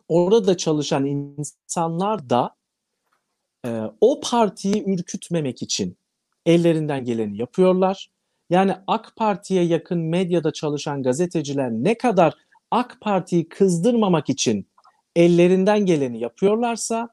[0.08, 2.56] orada çalışan insanlar da
[3.66, 5.96] e, o partiyi ürkütmemek için
[6.46, 8.10] ellerinden geleni yapıyorlar.
[8.50, 12.34] Yani AK Parti'ye yakın medyada çalışan gazeteciler ne kadar
[12.70, 14.66] AK Parti'yi kızdırmamak için
[15.16, 17.08] ellerinden geleni yapıyorlarsa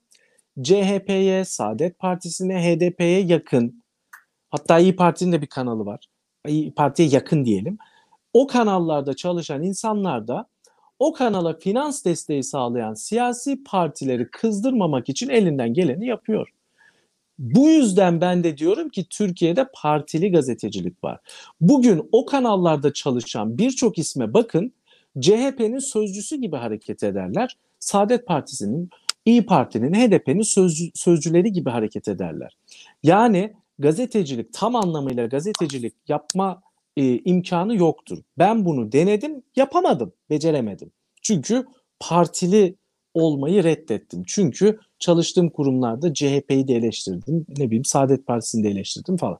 [0.63, 3.83] CHP'ye, Saadet Partisi'ne, HDP'ye yakın
[4.49, 6.05] hatta İyi Parti'nin de bir kanalı var.
[6.47, 7.77] İyi Parti'ye yakın diyelim.
[8.33, 10.47] O kanallarda çalışan insanlar da
[10.99, 16.49] o kanala finans desteği sağlayan siyasi partileri kızdırmamak için elinden geleni yapıyor.
[17.39, 21.19] Bu yüzden ben de diyorum ki Türkiye'de partili gazetecilik var.
[21.61, 24.73] Bugün o kanallarda çalışan birçok isme bakın
[25.19, 27.57] CHP'nin sözcüsü gibi hareket ederler.
[27.79, 28.89] Saadet Partisi'nin,
[29.25, 32.57] İyi Parti'nin, HDP'nin sözcü, sözcüleri gibi hareket ederler.
[33.03, 36.61] Yani gazetecilik tam anlamıyla gazetecilik yapma
[36.97, 38.17] e, imkanı yoktur.
[38.37, 40.91] Ben bunu denedim, yapamadım, beceremedim.
[41.21, 41.65] Çünkü
[41.99, 42.75] partili
[43.13, 44.23] olmayı reddettim.
[44.27, 49.37] Çünkü çalıştığım kurumlarda CHP'yi de eleştirdim, ne bileyim Saadet Partisi'ni de eleştirdim falan.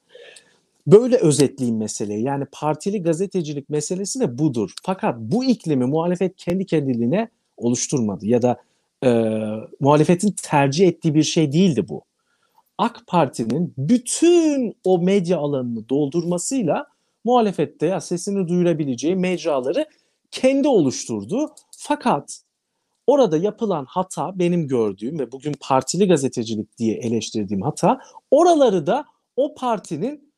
[0.88, 2.23] Böyle özetleyeyim meseleyi.
[2.23, 4.71] Yani partili gazetecilik meselesi de budur.
[4.84, 8.62] Fakat bu iklimi muhalefet kendi kendiliğine oluşturmadı ya da
[9.04, 9.10] e,
[9.80, 12.02] muhalefetin tercih ettiği bir şey değildi bu.
[12.79, 16.85] AK Parti'nin bütün o medya alanını doldurmasıyla
[17.23, 19.85] muhalefette ya sesini duyurabileceği mecraları
[20.31, 21.55] kendi oluşturdu.
[21.77, 22.41] Fakat
[23.07, 27.99] Orada yapılan hata benim gördüğüm ve bugün partili gazetecilik diye eleştirdiğim hata
[28.31, 30.33] oraları da o partinin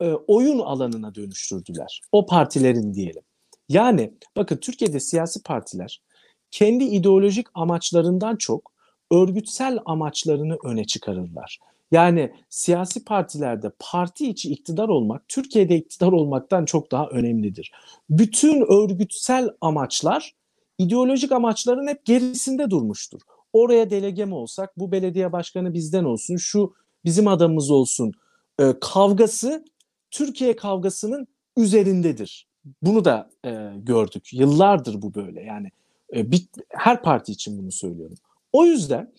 [0.00, 2.00] e, oyun alanına dönüştürdüler.
[2.12, 3.22] O partilerin diyelim.
[3.68, 6.02] Yani bakın Türkiye'de siyasi partiler
[6.50, 8.69] kendi ideolojik amaçlarından çok
[9.10, 11.58] örgütsel amaçlarını öne çıkarırlar.
[11.92, 17.72] Yani siyasi partilerde parti içi iktidar olmak Türkiye'de iktidar olmaktan çok daha önemlidir.
[18.10, 20.34] Bütün örgütsel amaçlar
[20.78, 23.20] ideolojik amaçların hep gerisinde durmuştur.
[23.52, 28.12] Oraya delege mi olsak, bu belediye başkanı bizden olsun, şu bizim adamımız olsun
[28.60, 29.64] e, kavgası
[30.10, 32.48] Türkiye kavgasının üzerindedir.
[32.82, 34.32] Bunu da e, gördük.
[34.32, 35.42] Yıllardır bu böyle.
[35.42, 35.70] Yani
[36.14, 38.16] e, bir, her parti için bunu söylüyorum.
[38.52, 39.12] O yüzden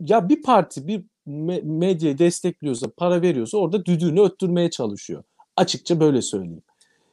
[0.00, 5.22] ya bir parti bir me- medyayı destekliyorsa, para veriyorsa orada düdüğünü öttürmeye çalışıyor.
[5.56, 6.62] Açıkça böyle söyleyeyim.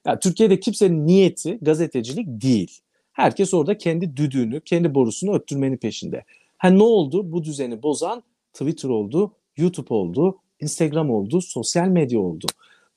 [0.06, 2.80] Ya Türkiye'de kimsenin niyeti gazetecilik değil.
[3.12, 6.24] Herkes orada kendi düdüğünü, kendi borusunu öttürmenin peşinde.
[6.58, 7.32] Ha ne oldu?
[7.32, 12.46] Bu düzeni bozan Twitter oldu, YouTube oldu, Instagram oldu, sosyal medya oldu.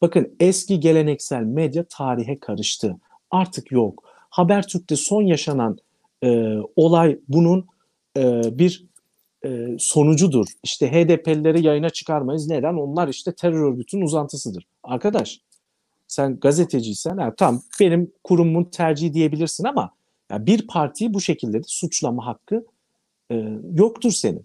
[0.00, 2.96] Bakın eski geleneksel medya tarihe karıştı.
[3.30, 4.04] Artık yok.
[4.30, 5.78] Habertürk'te son yaşanan
[6.24, 7.66] e, olay bunun
[8.16, 8.84] e, bir
[9.44, 10.46] e, sonucudur.
[10.62, 12.48] İşte HDP'lileri yayına çıkarmayız.
[12.48, 12.74] Neden?
[12.74, 14.66] Onlar işte terör örgütünün uzantısıdır.
[14.82, 15.40] Arkadaş
[16.08, 19.90] sen gazeteciysen ha, tamam benim kurumumun tercihi diyebilirsin ama
[20.30, 22.66] ya bir partiyi bu şekilde de suçlama hakkı
[23.30, 24.44] e, yoktur senin.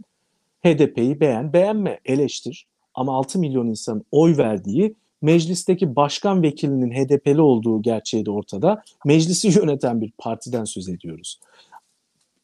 [0.66, 2.68] HDP'yi beğen, beğenme, eleştir.
[2.94, 8.84] Ama 6 milyon insan oy verdiği meclisteki başkan vekilinin HDP'li olduğu gerçeği de ortada.
[9.06, 11.40] Meclisi yöneten bir partiden söz ediyoruz.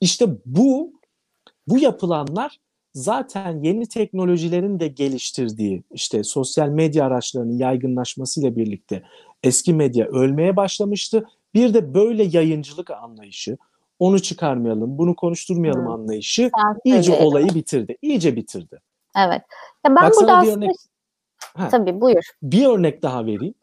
[0.01, 0.93] İşte bu
[1.67, 2.59] bu yapılanlar
[2.93, 9.03] zaten yeni teknolojilerin de geliştirdiği işte sosyal medya araçlarının yaygınlaşmasıyla birlikte
[9.43, 11.25] eski medya ölmeye başlamıştı.
[11.53, 13.57] Bir de böyle yayıncılık anlayışı,
[13.99, 15.91] onu çıkarmayalım, bunu konuşturmayalım hmm.
[15.91, 17.97] anlayışı Sen iyice olayı bitirdi.
[18.01, 18.79] İyice bitirdi.
[19.17, 19.41] Evet.
[19.85, 20.55] Ya ben Bak burada aslında...
[20.55, 20.75] Örnek...
[21.55, 22.23] Ha, Tabii buyur.
[22.43, 23.53] Bir örnek daha vereyim.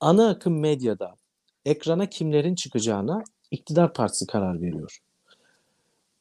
[0.00, 1.14] Ana akım medyada
[1.64, 4.98] ekrana kimlerin çıkacağına iktidar partisi karar veriyor.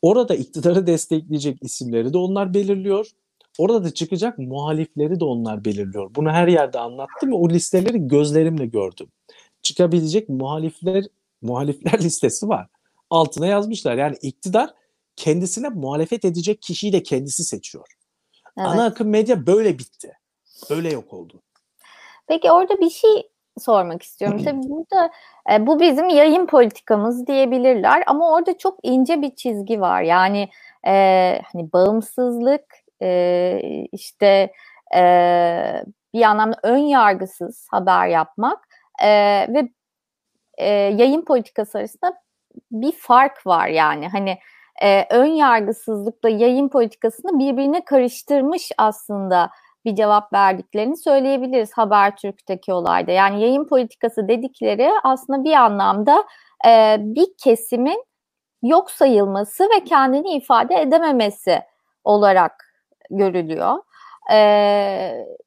[0.04, 3.10] Orada iktidarı destekleyecek isimleri de onlar belirliyor.
[3.58, 6.16] Orada da çıkacak muhalifleri de onlar belirliyor.
[6.16, 9.08] Bunu her yerde anlattım ve o listeleri gözlerimle gördüm.
[9.62, 11.06] Çıkabilecek muhalifler
[11.42, 12.68] muhalifler listesi var.
[13.10, 13.98] Altına yazmışlar.
[13.98, 14.70] Yani iktidar
[15.16, 17.88] kendisine muhalefet edecek kişiyi de kendisi seçiyor.
[18.58, 18.68] Evet.
[18.68, 20.13] Ana akım medya böyle bitti.
[20.70, 21.42] Böyle yok oldu.
[22.28, 24.42] Peki orada bir şey sormak istiyorum.
[24.46, 25.12] Tabii burada
[25.52, 30.02] e, bu bizim yayın politikamız diyebilirler ama orada çok ince bir çizgi var.
[30.02, 30.50] Yani
[30.88, 32.66] e, hani bağımsızlık
[33.02, 34.52] e, işte
[34.96, 38.68] e, bir anlamda ön yargısız haber yapmak
[39.04, 39.10] e,
[39.54, 39.70] ve
[40.58, 42.13] e, yayın politikası arasında
[42.72, 44.38] bir fark var yani hani
[44.82, 49.50] e, ön yargısızlıkla yayın politikasını birbirine karıştırmış aslında
[49.86, 53.12] bir cevap verdiklerini söyleyebiliriz Habertürk'teki olayda.
[53.12, 56.24] Yani yayın politikası dedikleri aslında bir anlamda
[56.67, 58.06] e, bir kesimin
[58.63, 61.62] yok sayılması ve kendini ifade edememesi
[62.04, 62.65] olarak
[63.10, 63.78] görülüyor.
[64.32, 64.38] E,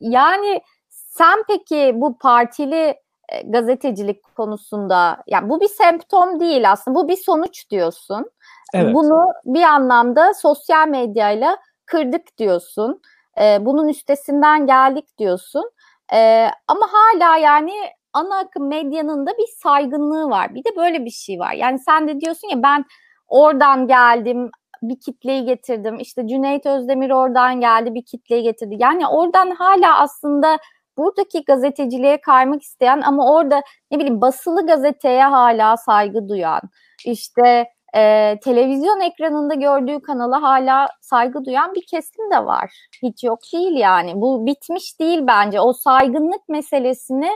[0.01, 2.95] yani sen peki bu partili
[3.29, 8.31] e, gazetecilik konusunda yani bu bir semptom değil aslında bu bir sonuç diyorsun.
[8.75, 8.95] Evet.
[8.95, 13.01] Bunu bir anlamda sosyal medyayla kırdık diyorsun
[13.41, 15.71] e, bunun üstesinden geldik diyorsun.
[16.13, 17.73] E, ama hala yani
[18.13, 20.55] ana akım medyanın da bir saygınlığı var.
[20.55, 21.53] Bir de böyle bir şey var.
[21.53, 22.85] Yani sen de diyorsun ya ben
[23.29, 24.51] oradan geldim,
[24.83, 25.99] bir kitleyi getirdim.
[26.01, 28.77] İşte Cüneyt Özdemir oradan geldi, bir kitleyi getirdi.
[28.79, 30.59] Yani oradan hala aslında
[30.99, 36.61] buradaki gazeteciliğe kaymak isteyen ama orada ne bileyim basılı gazeteye hala saygı duyan,
[37.05, 42.73] işte e, televizyon ekranında gördüğü kanala hala saygı duyan bir kesim de var.
[43.03, 44.21] Hiç yok değil yani.
[44.21, 45.61] Bu bitmiş değil bence.
[45.61, 47.31] O saygınlık meselesini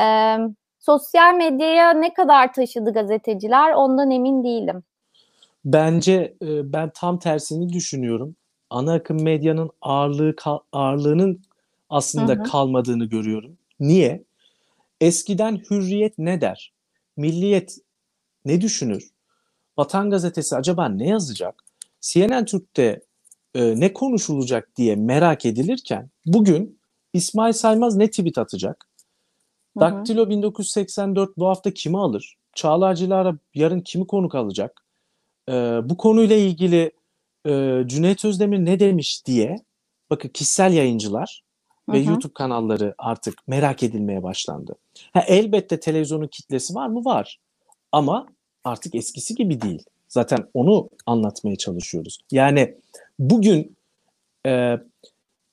[0.00, 0.36] e,
[0.78, 4.82] sosyal medyaya ne kadar taşıdı gazeteciler ondan emin değilim.
[5.64, 8.36] Bence e, ben tam tersini düşünüyorum.
[8.70, 10.34] Ana akım medyanın ağırlığı
[10.72, 11.42] ağırlığının
[11.90, 12.42] aslında hı hı.
[12.42, 13.58] kalmadığını görüyorum.
[13.80, 14.24] Niye?
[15.00, 16.72] Eskiden hürriyet ne der?
[17.16, 17.78] Milliyet
[18.44, 19.10] ne düşünür?
[19.78, 21.64] Vatan Gazetesi acaba ne yazacak?
[22.00, 23.00] CNN Türk'te
[23.54, 26.80] e, ne konuşulacak diye merak edilirken bugün
[27.12, 28.88] İsmail Saymaz ne tweet atacak?
[29.74, 29.80] Hı hı.
[29.80, 32.36] Daktilo 1984 bu hafta kimi alır?
[32.54, 34.82] Çağlar Cilara yarın kimi konuk alacak?
[35.48, 35.52] E,
[35.84, 36.92] bu konuyla ilgili
[37.46, 39.56] e, Cüneyt Özdemir ne demiş diye
[40.10, 41.42] bakın kişisel yayıncılar
[41.88, 42.10] ve hı hı.
[42.10, 44.74] YouTube kanalları artık merak edilmeye başlandı.
[45.12, 47.04] Ha, elbette televizyonun kitlesi var mı?
[47.04, 47.40] Var.
[47.92, 48.26] Ama
[48.66, 49.84] artık eskisi gibi değil.
[50.08, 52.18] Zaten onu anlatmaya çalışıyoruz.
[52.30, 52.74] Yani
[53.18, 53.76] bugün
[54.46, 54.76] e,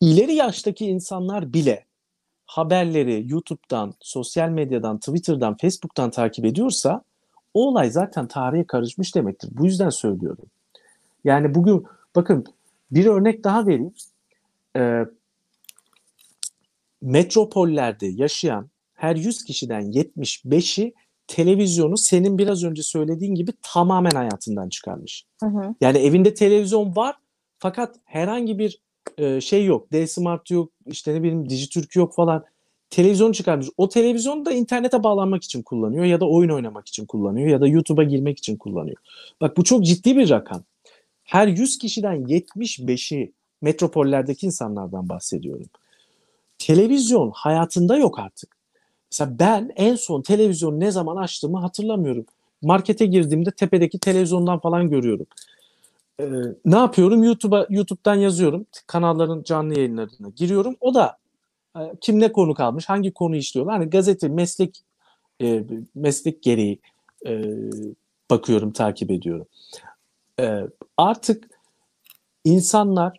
[0.01, 1.85] ileri yaştaki insanlar bile
[2.45, 7.03] haberleri YouTube'dan, sosyal medyadan, Twitter'dan, Facebook'tan takip ediyorsa
[7.53, 9.49] o olay zaten tarihe karışmış demektir.
[9.53, 10.45] Bu yüzden söylüyorum.
[11.23, 11.85] Yani bugün
[12.15, 12.45] bakın
[12.91, 13.93] bir örnek daha vereyim.
[14.75, 15.05] Ee,
[17.01, 20.93] metropollerde yaşayan her 100 kişiden 75'i
[21.27, 25.25] televizyonu senin biraz önce söylediğin gibi tamamen hayatından çıkarmış.
[25.39, 25.75] Hı hı.
[25.81, 27.15] Yani evinde televizyon var
[27.59, 28.81] fakat herhangi bir
[29.17, 29.91] e, şey yok.
[29.91, 32.45] D-Smart yok, işte ne bileyim Dijitürk yok falan.
[32.89, 33.67] Televizyon çıkarmış.
[33.77, 37.67] O televizyonu da internete bağlanmak için kullanıyor ya da oyun oynamak için kullanıyor ya da
[37.67, 38.97] YouTube'a girmek için kullanıyor.
[39.41, 40.63] Bak bu çok ciddi bir rakam.
[41.23, 45.65] Her 100 kişiden 75'i metropollerdeki insanlardan bahsediyorum.
[46.59, 48.52] Televizyon hayatında yok artık.
[49.13, 52.25] Mesela ben en son televizyonu ne zaman açtığımı hatırlamıyorum.
[52.61, 55.25] Markete girdiğimde tepedeki televizyondan falan görüyorum.
[56.19, 56.25] Ee,
[56.65, 57.23] ne yapıyorum?
[57.23, 58.65] YouTube'a YouTube'dan yazıyorum.
[58.87, 60.75] Kanalların canlı yayınlarına giriyorum.
[60.81, 61.17] O da
[61.77, 63.77] e, kim ne konu kalmış, hangi konu işliyorlar.
[63.77, 64.83] Hani gazete, meslek
[65.41, 65.63] e,
[65.95, 66.79] meslek gereği
[67.25, 67.43] e,
[68.29, 69.47] bakıyorum, takip ediyorum.
[70.39, 70.59] E,
[70.97, 71.49] artık
[72.45, 73.17] insanlar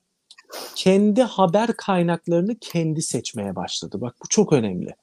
[0.75, 4.01] kendi haber kaynaklarını kendi seçmeye başladı.
[4.01, 4.95] Bak bu çok önemli.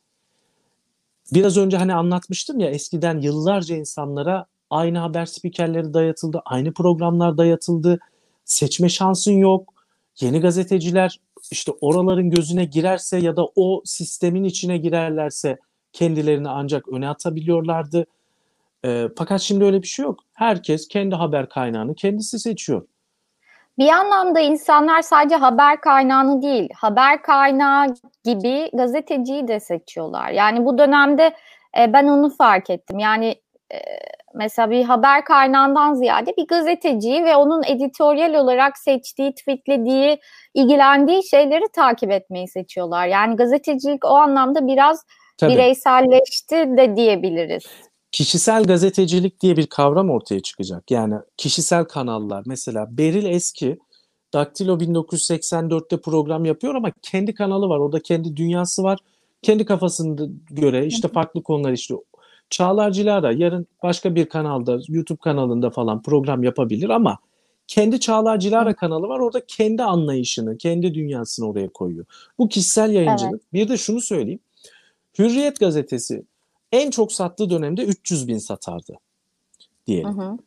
[1.34, 8.00] Biraz önce hani anlatmıştım ya eskiden yıllarca insanlara aynı haber spikerleri dayatıldı, aynı programlar dayatıldı.
[8.46, 9.74] Seçme şansın yok.
[10.22, 11.20] Yeni gazeteciler
[11.52, 15.60] işte oraların gözüne girerse ya da o sistemin içine girerlerse
[15.94, 18.06] kendilerini ancak öne atabiliyorlardı.
[18.86, 20.20] E, fakat şimdi öyle bir şey yok.
[20.34, 22.88] Herkes kendi haber kaynağını kendisi seçiyor.
[23.82, 27.86] Bir anlamda insanlar sadece haber kaynağını değil, haber kaynağı
[28.24, 30.30] gibi gazeteciyi de seçiyorlar.
[30.30, 31.34] Yani bu dönemde
[31.80, 33.00] e, ben onu fark ettim.
[33.00, 33.36] Yani
[33.74, 33.78] e,
[34.34, 40.20] mesela bir haber kaynağından ziyade bir gazeteciyi ve onun editoryal olarak seçtiği, tweetlediği,
[40.54, 43.08] ilgilendiği şeyleri takip etmeyi seçiyorlar.
[43.08, 45.06] Yani gazetecilik o anlamda biraz
[45.38, 45.54] Tabii.
[45.54, 50.92] bireyselleşti de diyebiliriz kişisel gazetecilik diye bir kavram ortaya çıkacak.
[50.92, 53.80] Yani kişisel kanallar mesela Beril Eski
[54.34, 57.80] Daktilo 1984'te program yapıyor ama kendi kanalı var.
[57.80, 59.00] Orada kendi dünyası var.
[59.42, 62.02] Kendi kafasına göre işte farklı konular işliyor.
[62.50, 67.18] Çağlar Cilara yarın başka bir kanalda, YouTube kanalında falan program yapabilir ama
[67.68, 69.20] kendi Çağlar Cilara kanalı var.
[69.20, 72.06] Orada kendi anlayışını, kendi dünyasını oraya koyuyor.
[72.38, 73.34] Bu kişisel yayıncılık.
[73.34, 73.54] Evet.
[73.54, 74.40] Bir de şunu söyleyeyim.
[75.20, 76.26] Hürriyet gazetesi
[76.72, 78.98] en çok sattığı dönemde 300 bin satardı
[79.88, 80.18] diyelim.
[80.18, 80.38] Hı hı.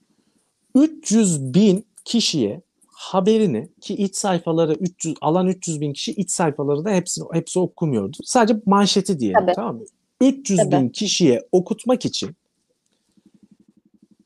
[0.74, 6.90] 300 bin kişiye haberini ki iç sayfaları 300 alan 300 bin kişi iç sayfaları da
[6.90, 8.16] hepsi hepsi okumuyordu.
[8.24, 9.52] Sadece manşeti diyelim Tabii.
[9.54, 9.84] tamam mı?
[10.20, 10.72] 300 Tabii.
[10.72, 12.36] bin kişiye okutmak için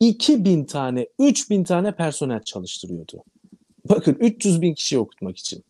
[0.00, 3.24] 2000 tane 3000 tane personel çalıştırıyordu.
[3.88, 5.64] Bakın 300 bin kişiyi okutmak için.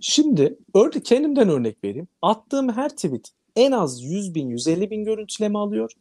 [0.00, 2.08] Şimdi örnek kendimden örnek vereyim.
[2.22, 5.92] Attığım her tweet en az 100 bin, 150 bin görüntüleme alıyor.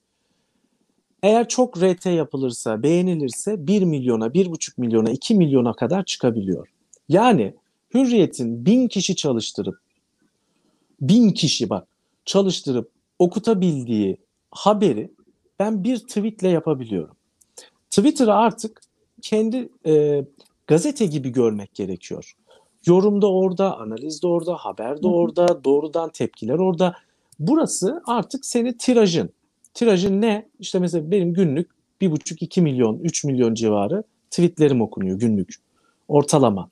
[1.24, 6.68] Eğer çok RT yapılırsa, beğenilirse 1 milyona, 1,5 milyona, 2 milyona kadar çıkabiliyor.
[7.10, 7.54] Yani
[7.94, 9.76] Hürriyet'in 1000 kişi çalıştırıp,
[11.02, 11.88] 1000 kişi bak
[12.26, 14.18] çalıştırıp okutabildiği
[14.52, 15.12] haberi
[15.60, 17.16] ben bir tweetle yapabiliyorum.
[17.90, 18.82] Twitter'ı artık
[19.22, 20.26] kendi e,
[20.68, 22.34] gazete gibi görmek gerekiyor.
[22.86, 26.96] Yorumda orada, analiz de orada, haber de orada, doğrudan tepkiler orada.
[27.40, 29.30] Burası artık senin tirajın.
[29.74, 30.50] Tirajın ne?
[30.60, 31.70] İşte mesela benim günlük
[32.02, 35.56] 1,5-2 milyon, 3 milyon civarı tweetlerim okunuyor günlük.
[36.08, 36.70] Ortalama.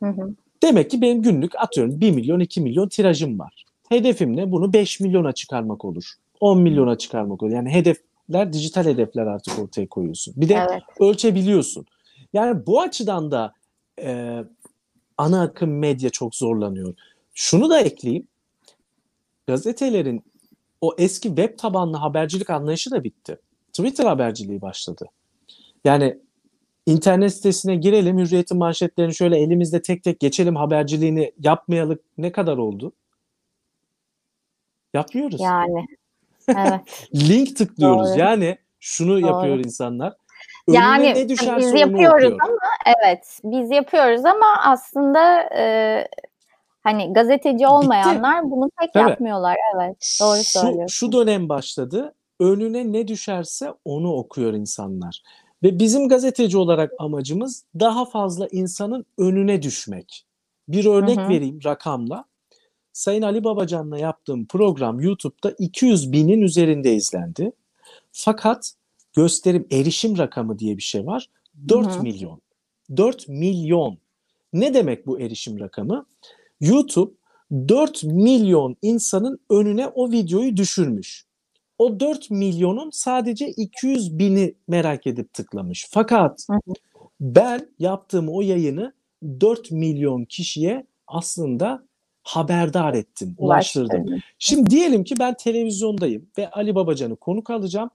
[0.00, 0.34] Hı hı.
[0.62, 3.64] Demek ki benim günlük atıyorum 1 milyon, 2 milyon tirajım var.
[3.88, 4.52] Hedefim ne?
[4.52, 6.04] Bunu 5 milyona çıkarmak olur.
[6.40, 7.52] 10 milyona çıkarmak olur.
[7.52, 10.34] Yani hedefler, dijital hedefler artık ortaya koyuyorsun.
[10.36, 10.82] Bir de evet.
[11.00, 11.86] ölçebiliyorsun.
[12.32, 13.52] Yani bu açıdan da
[14.02, 14.40] e,
[15.18, 16.94] ana akım medya çok zorlanıyor.
[17.34, 18.26] Şunu da ekleyeyim
[19.46, 20.24] gazetelerin
[20.80, 23.38] o eski web tabanlı habercilik anlayışı da bitti.
[23.72, 25.06] Twitter haberciliği başladı.
[25.84, 26.18] Yani
[26.86, 32.92] internet sitesine girelim, hürriyetin manşetlerini şöyle elimizde tek tek geçelim haberciliğini yapmayalık ne kadar oldu?
[34.94, 35.40] Yapmıyoruz.
[35.40, 35.86] Yani.
[36.48, 37.08] Evet.
[37.14, 38.10] Link tıklıyoruz.
[38.10, 38.18] Doğru.
[38.18, 39.26] Yani şunu Doğru.
[39.26, 40.14] yapıyor insanlar.
[40.68, 41.28] Önüne yani ne
[41.58, 42.58] biz yapıyoruz ama
[42.98, 46.08] evet biz yapıyoruz ama aslında e,
[46.82, 48.50] Hani gazeteci olmayanlar Bitti.
[48.50, 49.08] bunu pek evet.
[49.08, 49.56] yapmıyorlar.
[49.76, 50.86] Evet, doğru şu, söylüyorsun.
[50.86, 52.14] Şu dönem başladı.
[52.40, 55.22] Önüne ne düşerse onu okuyor insanlar.
[55.62, 60.26] Ve bizim gazeteci olarak amacımız daha fazla insanın önüne düşmek.
[60.68, 61.28] Bir örnek hı hı.
[61.28, 62.24] vereyim rakamla.
[62.92, 67.52] Sayın Ali Babacan'la yaptığım program YouTube'da 200 binin üzerinde izlendi.
[68.12, 68.72] Fakat
[69.12, 71.28] gösterim erişim rakamı diye bir şey var.
[71.68, 72.02] 4 Hı-hı.
[72.02, 72.40] milyon.
[72.96, 73.98] 4 milyon.
[74.52, 76.06] Ne demek bu erişim rakamı?
[76.62, 77.12] YouTube
[77.52, 81.24] 4 milyon insanın önüne o videoyu düşürmüş.
[81.78, 85.86] O 4 milyonun sadece 200 bini merak edip tıklamış.
[85.90, 86.46] Fakat
[87.20, 88.92] ben yaptığım o yayını
[89.40, 91.84] 4 milyon kişiye aslında
[92.22, 94.22] haberdar ettim, ulaştırdım.
[94.38, 97.90] Şimdi diyelim ki ben televizyondayım ve Ali Babacan'ı konuk alacağım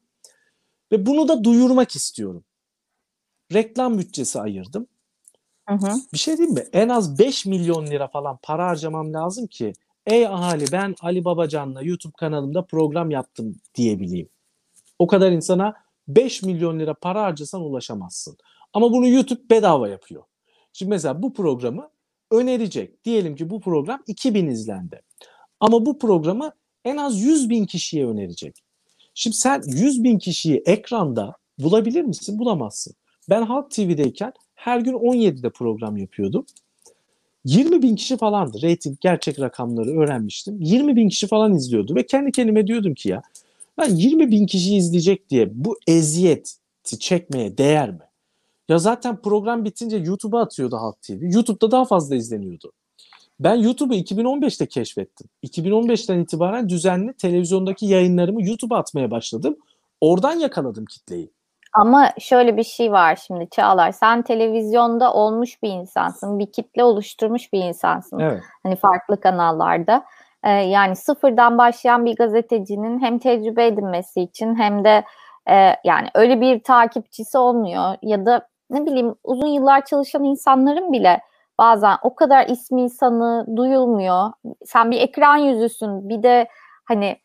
[0.92, 2.44] ve bunu da duyurmak istiyorum.
[3.54, 4.88] Reklam bütçesi ayırdım.
[5.70, 5.96] Hı hı.
[6.14, 6.64] Bir şey diyeyim mi?
[6.74, 9.74] En az 5 milyon lira falan para harcamam lazım ki
[10.06, 14.30] ey ahali ben Ali Babacan'la YouTube kanalımda program yaptım diyebileyim.
[15.00, 15.74] O kadar insana
[16.08, 18.38] 5 milyon lira para harcasan ulaşamazsın.
[18.74, 20.24] Ama bunu YouTube bedava yapıyor.
[20.74, 21.90] Şimdi mesela bu programı
[22.32, 23.06] önerecek.
[23.06, 25.02] Diyelim ki bu program 2000 izlendi.
[25.60, 26.52] Ama bu programı
[26.86, 28.64] en az 100 bin kişiye önerecek.
[29.14, 32.40] Şimdi sen 100 bin kişiyi ekranda bulabilir misin?
[32.40, 32.94] Bulamazsın.
[33.30, 36.46] Ben Halk TV'deyken her gün 17'de program yapıyordum.
[37.46, 38.62] 20 bin kişi falandı.
[38.64, 40.62] Rating gerçek rakamları öğrenmiştim.
[40.62, 43.22] 20 bin kişi falan izliyordu ve kendi kendime diyordum ki ya
[43.78, 48.00] ben 20 bin kişi izleyecek diye bu eziyeti çekmeye değer mi?
[48.70, 51.18] Ya zaten program bitince YouTube'a atıyordu Halk TV.
[51.22, 52.72] YouTube'da daha fazla izleniyordu.
[53.40, 55.28] Ben YouTube'u 2015'te keşfettim.
[55.44, 59.58] 2015'ten itibaren düzenli televizyondaki yayınlarımı YouTube'a atmaya başladım.
[60.02, 61.30] Oradan yakaladım kitleyi.
[61.78, 63.92] Ama şöyle bir şey var şimdi Çağlar.
[63.92, 66.40] Sen televizyonda olmuş bir insansın.
[66.40, 68.20] Bir kitle oluşturmuş bir insansın.
[68.20, 68.44] Evet.
[68.64, 70.04] Hani farklı kanallarda.
[70.44, 75.04] Ee, yani sıfırdan başlayan bir gazetecinin hem tecrübe edinmesi için hem de
[75.50, 77.96] e, yani öyle bir takipçisi olmuyor.
[78.02, 81.22] Ya da ne bileyim uzun yıllar çalışan insanların bile
[81.58, 84.32] bazen o kadar ismi insanı duyulmuyor.
[84.66, 86.10] Sen bir ekran yüzüsün.
[86.10, 86.48] Bir de
[86.86, 87.18] hani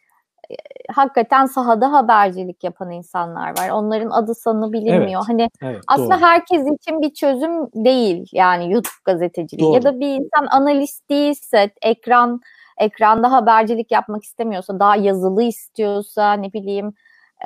[0.92, 3.70] hakikaten sahada habercilik yapan insanlar var.
[3.70, 5.20] Onların adı sanı bilinmiyor.
[5.20, 6.20] Evet, hani evet, aslında doğru.
[6.20, 9.74] herkes için bir çözüm değil yani YouTube gazeteciliği doğru.
[9.74, 12.40] ya da bir insan analist değilse ekran
[12.78, 16.94] ekranda habercilik yapmak istemiyorsa daha yazılı istiyorsa ne bileyim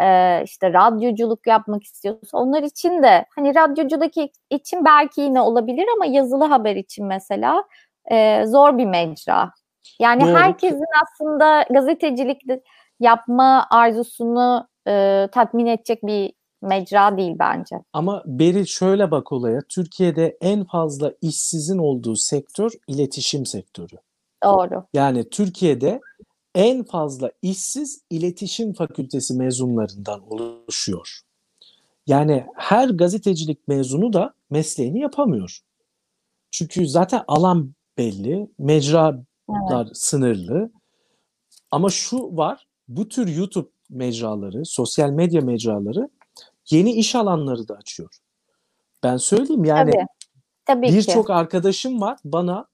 [0.01, 6.07] e, işte radyoculuk yapmak istiyorsa onlar için de hani radyocudaki için belki yine olabilir ama
[6.07, 7.65] yazılı haber için mesela
[8.11, 9.53] e, zor bir mecra.
[10.01, 10.37] Yani Doğru.
[10.37, 12.61] herkesin aslında gazetecilikte
[13.01, 16.33] yapma arzusunu e, tatmin edecek bir
[16.63, 17.77] mecra değil bence.
[17.93, 19.61] Ama Beri şöyle bak olaya.
[19.69, 23.97] Türkiye'de en fazla işsizin olduğu sektör iletişim sektörü.
[24.45, 24.85] Doğru.
[24.95, 26.01] Yani Türkiye'de
[26.55, 31.21] en fazla işsiz iletişim fakültesi mezunlarından oluşuyor.
[32.07, 35.61] Yani her gazetecilik mezunu da mesleğini yapamıyor.
[36.51, 39.17] Çünkü zaten alan belli, mecralar
[39.71, 39.97] evet.
[39.97, 40.71] sınırlı.
[41.71, 46.09] Ama şu var, bu tür YouTube mecraları, sosyal medya mecraları
[46.71, 48.09] yeni iş alanları da açıyor.
[49.03, 50.07] Ben söyleyeyim yani Tabii.
[50.67, 52.67] Tabii birçok arkadaşım var bana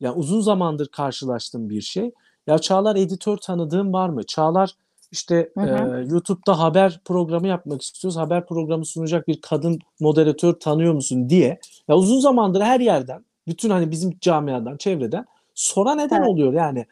[0.00, 2.12] ya uzun zamandır karşılaştığım bir şey.
[2.46, 4.22] Ya Çağlar editör tanıdığım var mı?
[4.26, 4.74] Çağlar
[5.12, 6.00] işte hı hı.
[6.00, 8.16] E, YouTube'da haber programı yapmak istiyoruz.
[8.16, 11.60] Haber programı sunacak bir kadın moderatör tanıyor musun diye.
[11.88, 16.28] Ya uzun zamandır her yerden, bütün hani bizim camiadan, çevreden sonra neden evet.
[16.28, 16.86] oluyor yani?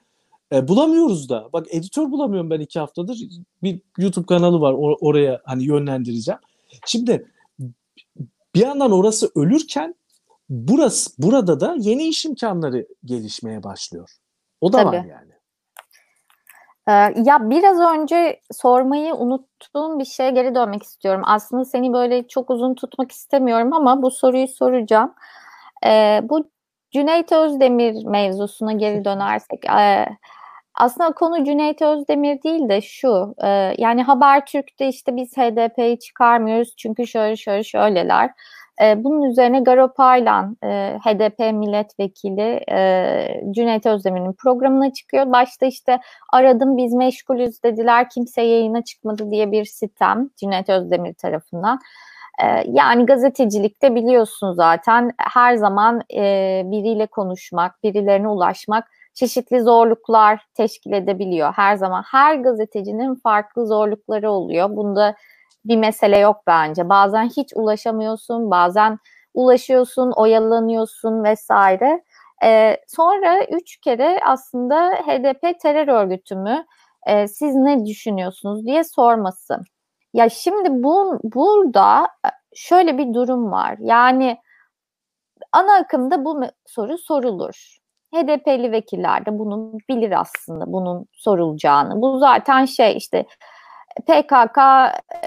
[0.52, 1.48] E, bulamıyoruz da.
[1.52, 3.18] Bak editör bulamıyorum ben iki haftadır.
[3.62, 6.40] Bir YouTube kanalı var or- oraya hani yönlendireceğim.
[6.86, 7.30] Şimdi
[8.54, 9.94] bir yandan orası ölürken
[10.48, 14.10] burası burada da yeni iş imkanları gelişmeye başlıyor.
[14.60, 14.96] O da Tabii.
[14.96, 15.32] var yani.
[16.88, 21.22] Ee, ya biraz önce sormayı unuttuğum bir şeye geri dönmek istiyorum.
[21.24, 25.14] Aslında seni böyle çok uzun tutmak istemiyorum ama bu soruyu soracağım.
[25.86, 26.50] Ee, bu
[26.90, 30.06] Cüneyt Özdemir mevzusuna geri dönersek, e,
[30.74, 37.06] aslında konu Cüneyt Özdemir değil de şu, e, yani Habertürk'te işte biz HDP'yi çıkarmıyoruz çünkü
[37.06, 38.30] şöyle şöyle şöyleler.
[38.82, 40.56] E, bunun üzerine Garo Paylan,
[41.04, 42.60] HDP milletvekili
[43.54, 45.32] Cüneyt Özdemir'in programına çıkıyor.
[45.32, 46.00] Başta işte
[46.32, 51.80] aradım biz meşgulüz dediler kimse yayına çıkmadı diye bir sitem Cüneyt Özdemir tarafından.
[52.42, 58.84] E, yani gazetecilikte biliyorsun zaten her zaman e, biriyle konuşmak, birilerine ulaşmak
[59.14, 61.52] çeşitli zorluklar teşkil edebiliyor.
[61.52, 64.76] Her zaman her gazetecinin farklı zorlukları oluyor.
[64.76, 65.16] Bunda
[65.64, 66.88] bir mesele yok bence.
[66.88, 68.98] Bazen hiç ulaşamıyorsun, bazen
[69.34, 72.02] ulaşıyorsun, oyalanıyorsun vesaire.
[72.44, 76.64] Ee, sonra üç kere aslında HDP terör örgütü mü?
[77.06, 79.58] Ee, siz ne düşünüyorsunuz diye sorması.
[80.16, 82.08] Ya şimdi bu burada
[82.54, 83.76] şöyle bir durum var.
[83.80, 84.36] Yani
[85.52, 87.78] ana akımda bu soru sorulur.
[88.14, 92.02] HDP'li vekiller de bunu bilir aslında bunun sorulacağını.
[92.02, 93.26] Bu zaten şey işte
[94.06, 94.58] PKK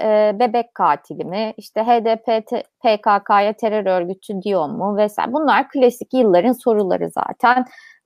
[0.02, 1.54] e, bebek katili mi?
[1.56, 2.46] İşte HDP
[2.80, 5.32] PKK'ya terör örgütü diyor mu vesaire.
[5.32, 7.64] Bunlar klasik yılların soruları zaten.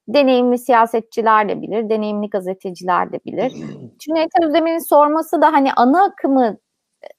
[0.09, 3.53] Deneyimli siyasetçiler de bilir, deneyimli gazeteciler de bilir.
[3.99, 6.57] Cüneyt Özdemir'in sorması da hani ana akımı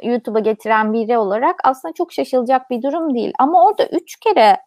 [0.03, 3.33] YouTube'a getiren biri olarak aslında çok şaşılacak bir durum değil.
[3.39, 4.57] Ama orada üç kere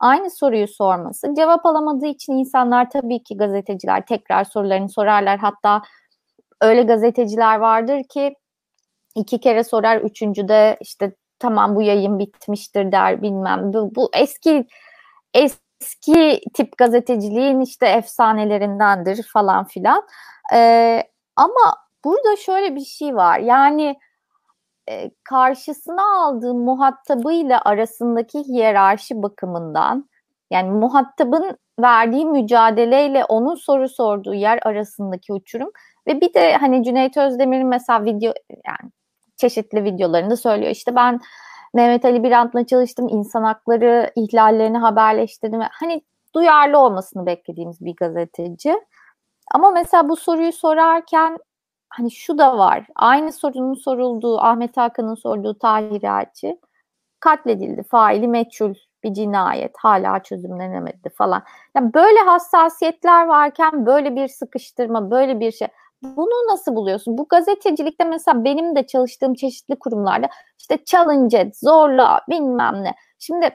[0.00, 5.38] aynı soruyu sorması, cevap alamadığı için insanlar tabii ki gazeteciler tekrar sorularını sorarlar.
[5.38, 5.82] Hatta
[6.60, 8.34] öyle gazeteciler vardır ki
[9.14, 13.72] iki kere sorar, üçüncüde işte tamam bu yayın bitmiştir der bilmem.
[13.72, 14.66] Bu, bu eski
[15.34, 20.02] eski tip gazeteciliğin işte efsanelerindendir falan filan.
[20.54, 21.02] Ee,
[21.36, 23.38] ama burada şöyle bir şey var.
[23.38, 23.96] Yani
[24.90, 30.08] e, karşısına aldığı muhatabıyla arasındaki hiyerarşi bakımından
[30.50, 35.70] yani muhatabın verdiği mücadeleyle onun soru sorduğu yer arasındaki uçurum
[36.06, 38.90] ve bir de hani Cüneyt Özdemir'in mesela video yani
[39.36, 41.20] çeşitli videolarında söylüyor işte ben
[41.74, 45.60] Mehmet Ali Birant'la çalıştım insan hakları ihlallerini haberleştirdim.
[45.70, 46.02] Hani
[46.34, 48.80] duyarlı olmasını beklediğimiz bir gazeteci.
[49.54, 51.38] Ama mesela bu soruyu sorarken
[51.88, 52.86] hani şu da var.
[52.96, 56.58] Aynı sorunun sorulduğu, Ahmet Hakan'ın sorduğu Tahir Elçi
[57.20, 57.82] katledildi.
[57.82, 58.74] Faili meçhul
[59.04, 59.72] bir cinayet.
[59.78, 61.42] Hala çözümlenemedi falan.
[61.76, 65.68] Yani böyle hassasiyetler varken böyle bir sıkıştırma, böyle bir şey.
[66.02, 67.18] Bunu nasıl buluyorsun?
[67.18, 70.28] Bu gazetecilikte mesela benim de çalıştığım çeşitli kurumlarda
[70.58, 72.94] işte challenge zorla, bilmem ne.
[73.18, 73.50] Şimdi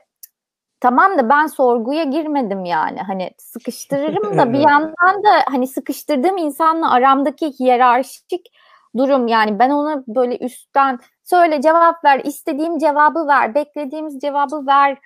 [0.82, 3.00] tamam da ben sorguya girmedim yani.
[3.00, 8.52] Hani sıkıştırırım da bir yandan da hani sıkıştırdığım insanla aramdaki hiyerarşik
[8.98, 14.98] durum yani ben ona böyle üstten söyle cevap ver, istediğim cevabı ver, beklediğimiz cevabı ver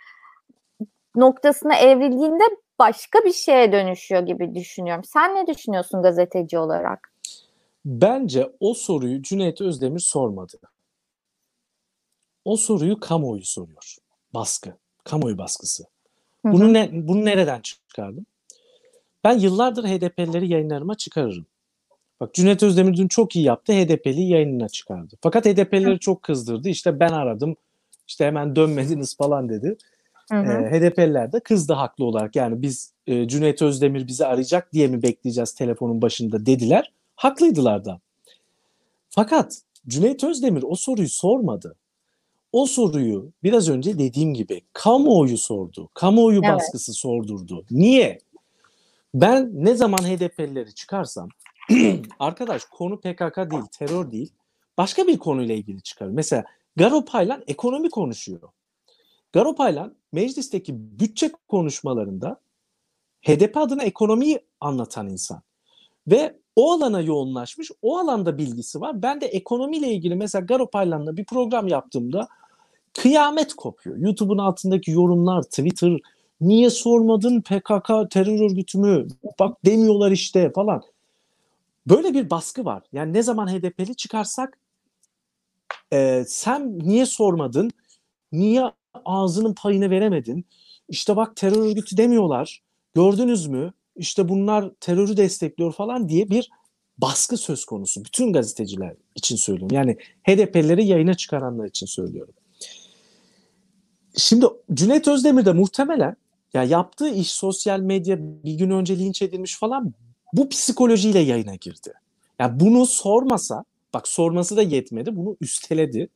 [1.16, 2.44] noktasına evrildiğinde
[2.80, 5.04] başka bir şeye dönüşüyor gibi düşünüyorum.
[5.04, 7.12] Sen ne düşünüyorsun gazeteci olarak?
[7.86, 10.58] Bence o soruyu Cüneyt Özdemir sormadı.
[12.46, 13.96] O soruyu kamuoyu soruyor.
[14.34, 14.74] Baskı
[15.06, 15.84] kamuoyu baskısı.
[16.44, 18.26] Bunu ne bunu nereden çıkardım?
[19.24, 21.46] Ben yıllardır HDP'lileri yayınlarıma çıkarırım.
[22.20, 23.74] Bak Cüneyt Özdemir dün çok iyi yaptı.
[23.74, 25.16] HDP'li yayınına çıkardı.
[25.22, 26.70] Fakat HDP'lileri çok kızdırdı.
[26.70, 27.56] İşte ben aradım.
[28.08, 29.78] İşte hemen dönmediniz falan dedi.
[30.32, 30.52] Hı hı.
[30.52, 32.36] E, HDP'liler de kızdı haklı olarak.
[32.36, 36.92] Yani biz e, Cüneyt Özdemir bizi arayacak diye mi bekleyeceğiz telefonun başında dediler.
[37.16, 38.00] Haklıydılar da.
[39.10, 41.76] Fakat Cüneyt Özdemir o soruyu sormadı
[42.56, 45.90] o soruyu biraz önce dediğim gibi kamuoyu sordu.
[45.94, 46.56] Kamuoyu evet.
[46.56, 47.66] baskısı sordurdu.
[47.72, 48.20] Niye?
[49.14, 51.30] Ben ne zaman HDP'lileri çıkarsam
[52.20, 54.34] arkadaş konu PKK değil, terör değil.
[54.78, 56.08] Başka bir konuyla ilgili çıkar.
[56.08, 56.44] Mesela
[56.76, 58.50] Garo Paylan ekonomi konuşuyor.
[59.34, 62.40] Garo Paylan meclisteki bütçe konuşmalarında
[63.22, 65.42] HDP adına ekonomiyi anlatan insan.
[66.08, 69.02] Ve o alana yoğunlaşmış, o alanda bilgisi var.
[69.02, 72.28] Ben de ekonomiyle ilgili mesela Garo Paylan'la bir program yaptığımda
[72.98, 73.98] kıyamet kopuyor.
[73.98, 75.98] YouTube'un altındaki yorumlar, Twitter,
[76.42, 79.08] niye sormadın PKK terör örgütü mü?
[79.40, 80.82] Bak demiyorlar işte falan.
[81.88, 82.84] Böyle bir baskı var.
[82.94, 84.60] Yani ne zaman HDP'li çıkarsak
[85.94, 87.72] e, sen niye sormadın?
[88.32, 88.64] Niye
[89.06, 90.46] ağzının payını veremedin?
[90.90, 92.62] İşte bak terör örgütü demiyorlar.
[92.94, 93.74] Gördünüz mü?
[93.96, 96.50] İşte bunlar terörü destekliyor falan diye bir
[96.98, 98.06] baskı söz konusu.
[98.06, 99.76] Bütün gazeteciler için söylüyorum.
[99.76, 102.34] Yani HDP'lileri yayına çıkaranlar için söylüyorum.
[104.18, 106.16] Şimdi Cüneyt Özdemir de muhtemelen
[106.54, 109.94] ya yaptığı iş sosyal medya bir gün önce linç edilmiş falan
[110.34, 111.94] bu psikolojiyle yayına girdi.
[112.40, 113.64] Yani bunu sormasa
[113.94, 116.10] bak sorması da yetmedi bunu üsteledi.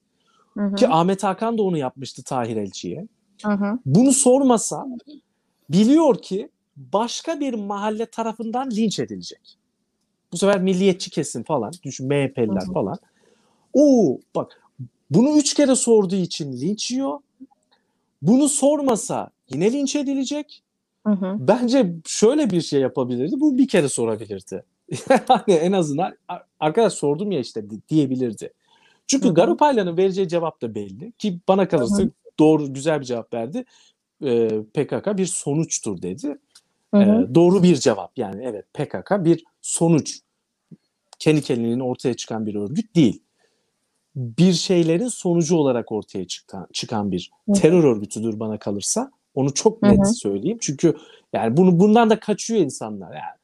[0.53, 0.75] Hı hı.
[0.75, 3.07] Ki Ahmet Hakan da onu yapmıştı Tahir Elçi'ye.
[3.43, 3.79] Hı hı.
[3.85, 4.85] Bunu sormasa
[5.69, 9.57] biliyor ki başka bir mahalle tarafından linç edilecek.
[10.31, 12.73] Bu sefer milliyetçi kesim falan, düşün MHP'liler hı hı.
[12.73, 12.97] falan.
[13.73, 14.61] Oo bak
[15.09, 17.19] bunu üç kere sorduğu için linç yiyor.
[18.21, 20.63] Bunu sormasa yine linç edilecek.
[21.07, 21.35] Hı hı.
[21.39, 23.35] Bence şöyle bir şey yapabilirdi.
[23.39, 24.63] Bu bir kere sorabilirdi.
[25.29, 26.15] yani en azından
[26.59, 28.53] arkadaş sordum ya işte diyebilirdi.
[29.07, 29.33] Çünkü hı
[29.97, 31.11] vereceği cevap da belli.
[31.11, 32.11] Ki bana kalırsa hı hı.
[32.39, 33.65] doğru güzel bir cevap verdi.
[34.23, 36.37] Ee, PKK bir sonuçtur dedi.
[36.93, 37.01] Hı hı.
[37.01, 40.19] Ee, doğru bir cevap yani evet PKK bir sonuç.
[41.19, 43.21] Kendi kendiliğine ortaya çıkan bir örgüt değil
[44.15, 49.11] bir şeylerin sonucu olarak ortaya çıkan, çıkan bir terör örgütüdür bana kalırsa.
[49.35, 50.13] Onu çok net Hı-hı.
[50.13, 50.57] söyleyeyim.
[50.61, 50.97] Çünkü
[51.33, 53.39] yani bunu bundan da kaçıyor insanlar yani.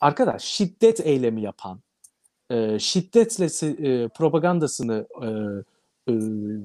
[0.00, 1.80] Arkadaş şiddet eylemi yapan,
[2.50, 3.46] e, şiddetle
[3.88, 5.28] e, propagandasını e,
[6.12, 6.14] e,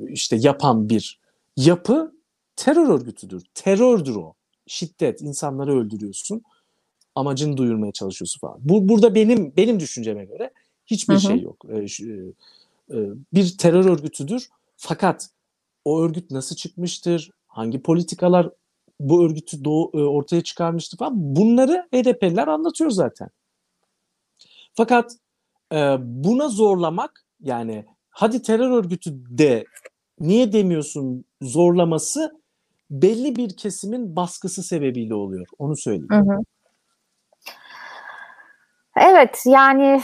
[0.09, 1.19] işte yapan bir
[1.57, 2.13] yapı
[2.55, 3.43] terör örgütüdür.
[3.53, 4.33] Terördür o.
[4.67, 6.41] Şiddet, insanları öldürüyorsun.
[7.15, 8.57] Amacını duyurmaya çalışıyorsun falan.
[8.59, 10.51] Bu burada benim benim düşünceme göre
[10.85, 11.21] Hiçbir hı hı.
[11.21, 11.65] şey yok.
[11.69, 12.17] E, şu, e,
[13.33, 14.49] bir terör örgütüdür.
[14.77, 15.29] Fakat
[15.85, 17.31] o örgüt nasıl çıkmıştır?
[17.47, 18.49] Hangi politikalar
[18.99, 21.13] bu örgütü doğu, e, ortaya çıkarmıştı falan.
[21.15, 23.29] Bunları HDP'liler anlatıyor zaten.
[24.73, 25.11] Fakat
[25.73, 29.65] e, buna zorlamak yani hadi terör örgütü de
[30.19, 32.41] niye demiyorsun zorlaması
[32.91, 35.47] belli bir kesimin baskısı sebebiyle oluyor.
[35.59, 36.07] Onu söyleyeyim.
[36.11, 36.37] Hı hı.
[38.97, 40.01] Evet yani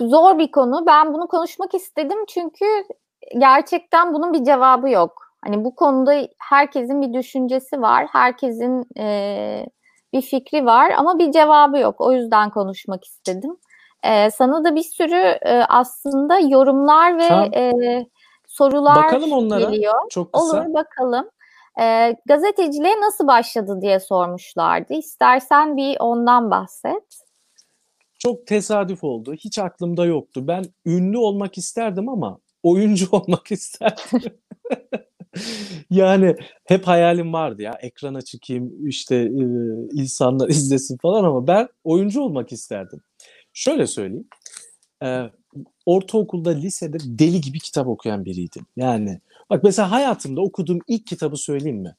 [0.00, 0.86] zor bir konu.
[0.86, 2.64] Ben bunu konuşmak istedim çünkü
[3.38, 5.22] gerçekten bunun bir cevabı yok.
[5.44, 9.66] Hani bu konuda herkesin bir düşüncesi var, herkesin e,
[10.12, 12.00] bir fikri var ama bir cevabı yok.
[12.00, 13.56] O yüzden konuşmak istedim.
[14.02, 17.54] E, sana da bir sürü e, aslında yorumlar ve tamam.
[17.54, 17.72] e,
[18.48, 19.60] sorular bakalım onlara.
[19.60, 19.94] geliyor.
[20.10, 20.46] Çok kısa.
[20.46, 21.30] Olur bakalım.
[21.80, 24.94] E, gazeteciliğe nasıl başladı diye sormuşlardı.
[24.94, 27.29] İstersen bir ondan bahset.
[28.22, 29.34] Çok tesadüf oldu.
[29.34, 30.48] Hiç aklımda yoktu.
[30.48, 34.20] Ben ünlü olmak isterdim ama oyuncu olmak isterdim.
[35.90, 39.42] yani hep hayalim vardı ya ekrana çıkayım işte e,
[39.92, 43.00] insanlar izlesin falan ama ben oyuncu olmak isterdim.
[43.52, 44.28] Şöyle söyleyeyim.
[45.04, 45.22] E,
[45.86, 48.66] ortaokulda, lisede deli gibi kitap okuyan biriydim.
[48.76, 51.94] Yani bak mesela hayatımda okuduğum ilk kitabı söyleyeyim mi?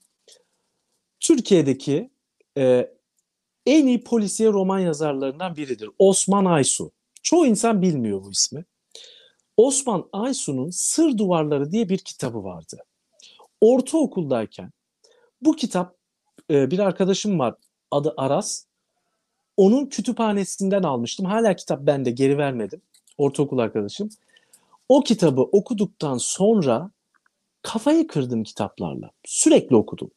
[1.20, 2.10] Türkiye'deki
[2.58, 2.92] e,
[3.66, 5.90] en iyi polisiye roman yazarlarından biridir.
[6.00, 6.92] Osman Aysu.
[7.24, 8.66] Çoğu insan bilmiyor bu ismi.
[9.58, 12.78] Osman Aysu'nun Sır Duvarları diye bir kitabı vardı.
[13.62, 14.72] Ortaokuldayken
[15.42, 15.96] bu kitap
[16.52, 17.56] e, bir arkadaşım var
[17.92, 18.66] adı Aras.
[19.58, 21.26] Onun kütüphanesinden almıştım.
[21.26, 22.82] Hala kitap bende geri vermedim.
[23.18, 24.10] Ortaokul arkadaşım.
[24.90, 26.92] O kitabı okuduktan sonra
[27.62, 29.12] kafayı kırdım kitaplarla.
[29.26, 30.12] Sürekli okudum.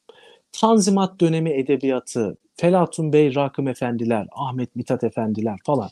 [0.55, 5.91] Tanzimat dönemi edebiyatı, Felatun Bey, Rakım Efendiler, Ahmet Mithat Efendiler falan.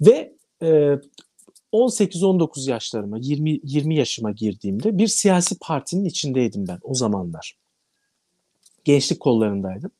[0.00, 0.32] Ve
[0.62, 0.98] e,
[1.72, 7.56] 18-19 yaşlarıma, 20, 20 yaşıma girdiğimde bir siyasi partinin içindeydim ben o zamanlar.
[8.84, 9.90] Gençlik kollarındaydım.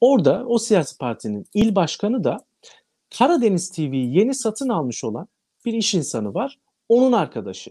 [0.00, 2.38] Orada o siyasi partinin il başkanı da
[3.18, 5.28] Karadeniz TV'yi yeni satın almış olan
[5.64, 6.58] bir iş insanı var.
[6.88, 7.70] Onun arkadaşı.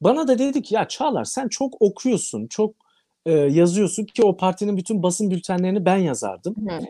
[0.00, 2.81] Bana da dedi ki ya Çağlar sen çok okuyorsun, çok
[3.26, 6.54] e, yazıyorsun ki o partinin bütün basın bültenlerini ben yazardım.
[6.68, 6.80] Hı.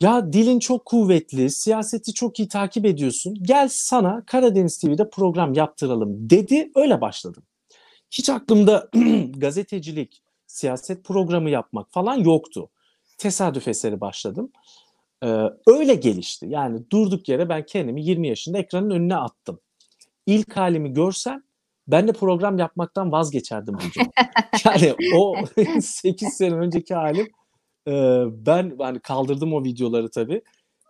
[0.00, 3.38] Ya dilin çok kuvvetli, siyaseti çok iyi takip ediyorsun.
[3.42, 6.70] Gel sana Karadeniz TV'de program yaptıralım dedi.
[6.74, 7.42] Öyle başladım.
[8.10, 8.88] Hiç aklımda
[9.36, 12.68] gazetecilik, siyaset programı yapmak falan yoktu.
[13.18, 14.52] Tesadüf eseri başladım.
[15.24, 16.46] Ee, öyle gelişti.
[16.48, 19.60] Yani durduk yere ben kendimi 20 yaşında ekranın önüne attım.
[20.26, 21.44] İlk halimi görsen
[21.88, 24.06] ben de program yapmaktan vazgeçerdim hocam.
[24.64, 25.34] yani o
[25.80, 27.28] 8 sene önceki halim
[27.88, 27.92] e,
[28.46, 30.42] ben hani kaldırdım o videoları tabii.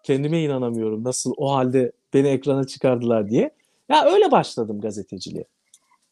[0.03, 3.51] Kendime inanamıyorum nasıl o halde beni ekrana çıkardılar diye.
[3.89, 5.45] Ya öyle başladım gazeteciliğe.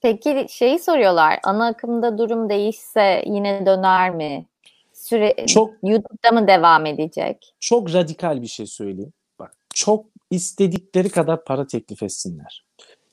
[0.01, 1.39] Peki şeyi soruyorlar.
[1.45, 4.47] Ana akımda durum değişse yine döner mi?
[4.93, 7.55] Süre çok YouTube'da mı devam edecek?
[7.61, 9.13] Çok radikal bir şey söyleyeyim.
[9.39, 12.66] Bak çok istedikleri kadar para teklif etsinler.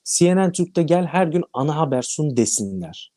[0.03, 3.13] CNN Türk'te gel her gün ana haber sun desinler.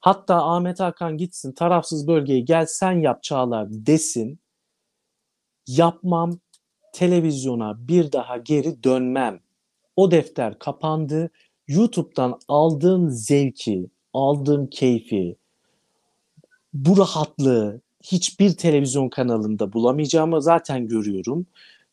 [0.00, 4.40] Hatta Ahmet Hakan gitsin tarafsız bölgeyi gel sen yap Çağlar desin.
[5.66, 6.38] Yapmam
[6.92, 9.40] televizyona bir daha geri dönmem.
[9.96, 11.30] O defter kapandı.
[11.68, 15.36] YouTube'dan aldığım zevki, aldığım keyfi,
[16.72, 21.46] bu rahatlığı hiçbir televizyon kanalında bulamayacağımı zaten görüyorum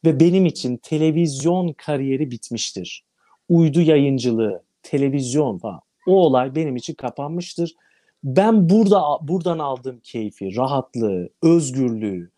[0.05, 3.06] ve benim için televizyon kariyeri bitmiştir
[3.49, 7.75] uydu yayıncılığı, televizyon falan o olay benim için kapanmıştır.
[8.23, 12.31] Ben burada buradan aldığım keyfi, rahatlığı, özgürlüğü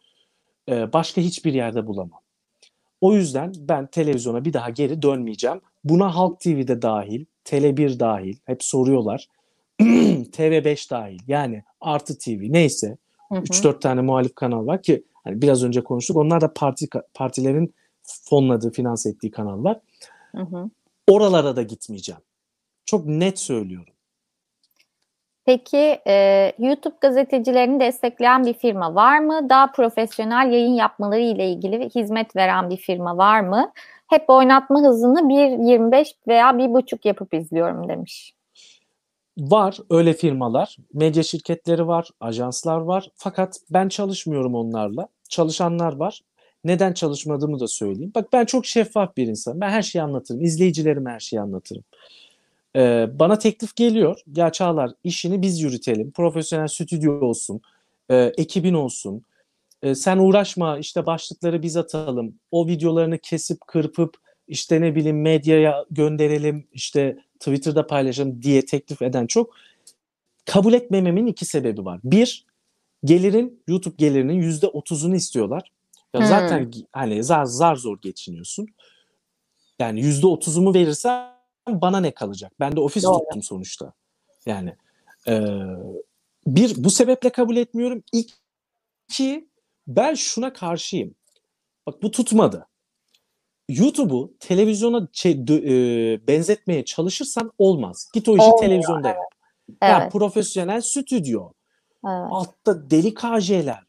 [0.69, 2.19] e, başka hiçbir yerde bulamam.
[3.01, 5.61] O yüzden ben televizyona bir daha geri dönmeyeceğim.
[5.83, 9.27] Buna Halk TV'de dahil, Tele1 dahil, hep soruyorlar.
[9.79, 12.97] TV5 dahil yani Artı TV neyse
[13.31, 16.17] 3-4 tane muhalif kanal var ki hani biraz önce konuştuk.
[16.17, 17.73] Onlar da parti partilerin
[18.29, 19.79] fonladığı, finanse ettiği kanallar.
[20.35, 20.69] Hı hı.
[21.09, 22.21] Oralara da gitmeyeceğim.
[22.85, 23.93] Çok net söylüyorum.
[25.45, 29.49] Peki e, YouTube gazetecilerini destekleyen bir firma var mı?
[29.49, 33.71] Daha profesyonel yayın yapmaları ile ilgili hizmet veren bir firma var mı?
[34.07, 38.33] Hep oynatma hızını 1.25 veya 1.5 yapıp izliyorum demiş.
[39.37, 43.09] Var öyle firmalar, medya şirketleri var, ajanslar var.
[43.15, 45.07] Fakat ben çalışmıyorum onlarla.
[45.29, 46.21] Çalışanlar var.
[46.63, 48.11] Neden çalışmadığımı da söyleyeyim.
[48.15, 49.61] Bak ben çok şeffaf bir insanım.
[49.61, 50.41] Ben her şeyi anlatırım.
[50.41, 51.83] İzleyicilerime her şeyi anlatırım.
[52.75, 54.19] Ee, bana teklif geliyor.
[54.35, 56.11] Ya Çağlar işini biz yürütelim.
[56.11, 57.61] Profesyonel stüdyo olsun.
[58.09, 59.23] E, ekibin olsun.
[59.83, 62.35] E, sen uğraşma işte başlıkları biz atalım.
[62.51, 69.27] O videolarını kesip kırpıp işte ne bileyim medyaya gönderelim, işte Twitter'da paylaşalım diye teklif eden
[69.27, 69.55] çok
[70.45, 71.99] kabul etmememin iki sebebi var.
[72.03, 72.45] Bir,
[73.03, 75.71] gelirin YouTube gelirinin yüzde otuzunu istiyorlar.
[76.13, 76.27] Ya hmm.
[76.27, 78.67] zaten hani zar, zar zor geçiniyorsun.
[79.79, 81.33] Yani yüzde otuzumu verirsen
[81.67, 82.51] bana ne kalacak?
[82.59, 83.19] Ben de ofis Doğru.
[83.19, 83.93] tuttum sonuçta.
[84.45, 84.75] Yani
[85.27, 85.55] e,
[86.47, 88.03] bir bu sebeple kabul etmiyorum.
[88.13, 89.49] İki
[89.87, 91.15] ben şuna karşıyım.
[91.87, 92.65] Bak bu tutmadı.
[93.69, 98.09] YouTube'u televizyona şey, e, benzetmeye çalışırsan olmaz.
[98.13, 99.17] Git o işi Olmuyor, televizyonda evet.
[99.17, 99.25] yap.
[99.81, 99.91] Evet.
[99.91, 101.51] Ya profesyonel stüdyo.
[102.07, 102.27] Evet.
[102.31, 103.88] Altta deli KJ'ler.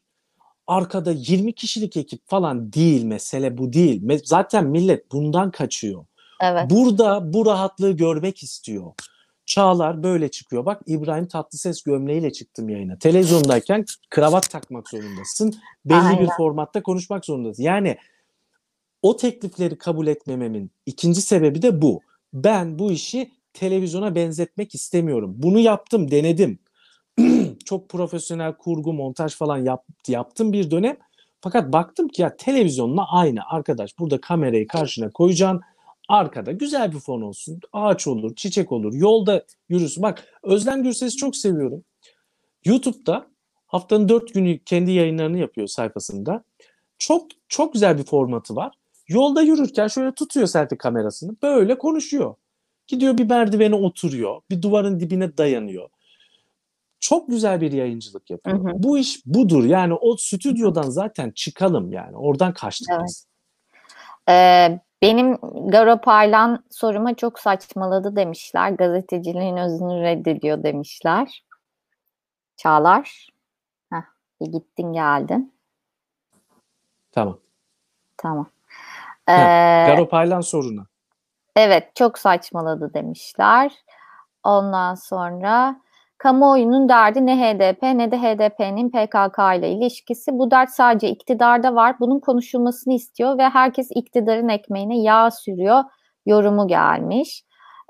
[0.71, 4.21] Arkada 20 kişilik ekip falan değil mesele bu değil.
[4.25, 6.05] Zaten millet bundan kaçıyor.
[6.41, 6.71] Evet.
[6.71, 8.93] Burada bu rahatlığı görmek istiyor.
[9.47, 10.67] Çağlar böyle çıkıyor.
[10.67, 12.99] Bak İbrahim Tatlıses gömleğiyle çıktım yayına.
[12.99, 15.55] Televizyondayken kravat takmak zorundasın.
[15.85, 16.21] Belli Aynen.
[16.21, 17.63] bir formatta konuşmak zorundasın.
[17.63, 17.97] Yani
[19.03, 22.01] o teklifleri kabul etmememin ikinci sebebi de bu.
[22.33, 25.35] Ben bu işi televizyona benzetmek istemiyorum.
[25.37, 26.59] Bunu yaptım, denedim.
[27.65, 30.97] Çok profesyonel kurgu, montaj falan yap, yaptım bir dönem.
[31.41, 33.99] Fakat baktım ki ya televizyonla aynı arkadaş.
[33.99, 35.61] Burada kamerayı karşına koyacaksın.
[36.09, 37.61] Arkada güzel bir fon olsun.
[37.73, 38.95] Ağaç olur, çiçek olur.
[38.95, 40.03] Yolda yürüsün.
[40.03, 41.85] Bak Özlem Gürses'i çok seviyorum.
[42.65, 43.27] YouTube'da
[43.67, 46.45] haftanın dört günü kendi yayınlarını yapıyor sayfasında.
[46.99, 48.75] Çok çok güzel bir formatı var.
[49.09, 51.37] Yolda yürürken şöyle tutuyor selfie kamerasını.
[51.43, 52.35] Böyle konuşuyor.
[52.87, 54.41] Gidiyor bir merdivene oturuyor.
[54.51, 55.89] Bir duvarın dibine dayanıyor.
[57.01, 58.59] Çok güzel bir yayıncılık yapıyor.
[58.59, 58.73] Hı hı.
[58.75, 59.65] Bu iş budur.
[59.65, 62.17] Yani o stüdyodan zaten çıkalım yani.
[62.17, 63.03] Oradan kaçtık evet.
[63.09, 63.27] biz.
[64.29, 65.37] Ee, benim
[65.71, 68.71] Garo Parlan soruma çok saçmaladı demişler.
[68.71, 71.45] Gazeteciliğin özünü reddediyor demişler.
[72.57, 73.29] Çağlar.
[73.93, 74.03] Heh,
[74.41, 75.53] bir gittin geldin.
[77.13, 77.39] Tamam.
[78.17, 78.47] Tamam.
[79.29, 79.33] Ee,
[79.87, 80.87] Garo Paylan sorunu.
[81.57, 83.73] Evet çok saçmaladı demişler.
[84.45, 85.81] Ondan sonra
[86.23, 90.39] kamuoyunun derdi ne HDP ne de HDP'nin PKK ile ilişkisi.
[90.39, 91.97] Bu dert sadece iktidarda var.
[92.01, 95.85] Bunun konuşulmasını istiyor ve herkes iktidarın ekmeğine yağ sürüyor.
[96.27, 97.43] Yorumu gelmiş.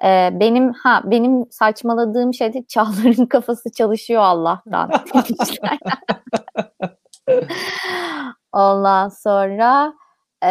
[0.05, 4.91] Ee, benim ha benim saçmaladığım şey de Çağlar'ın kafası çalışıyor Allah'tan.
[8.53, 9.93] Ondan sonra
[10.45, 10.51] e,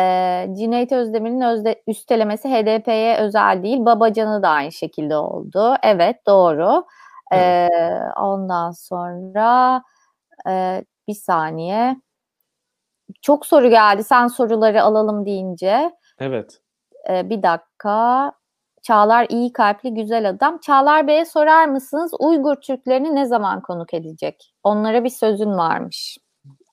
[0.60, 3.86] Cüneyt Özdemir'in özde, üstelemesi HDP'ye özel değil.
[3.86, 5.76] Babacan'ı da aynı şekilde oldu.
[5.84, 6.86] Evet doğru.
[7.32, 7.72] Evet.
[7.72, 9.82] E, ondan sonra
[10.48, 12.02] e, bir saniye.
[13.22, 14.04] Çok soru geldi.
[14.04, 15.92] Sen soruları alalım deyince.
[16.20, 16.62] Evet.
[17.10, 18.32] E, bir dakika.
[18.82, 20.58] Çağlar iyi kalpli güzel adam.
[20.58, 24.54] Çağlar Bey'e sorar mısınız Uygur Türklerini ne zaman konuk edecek?
[24.64, 26.18] Onlara bir sözün varmış.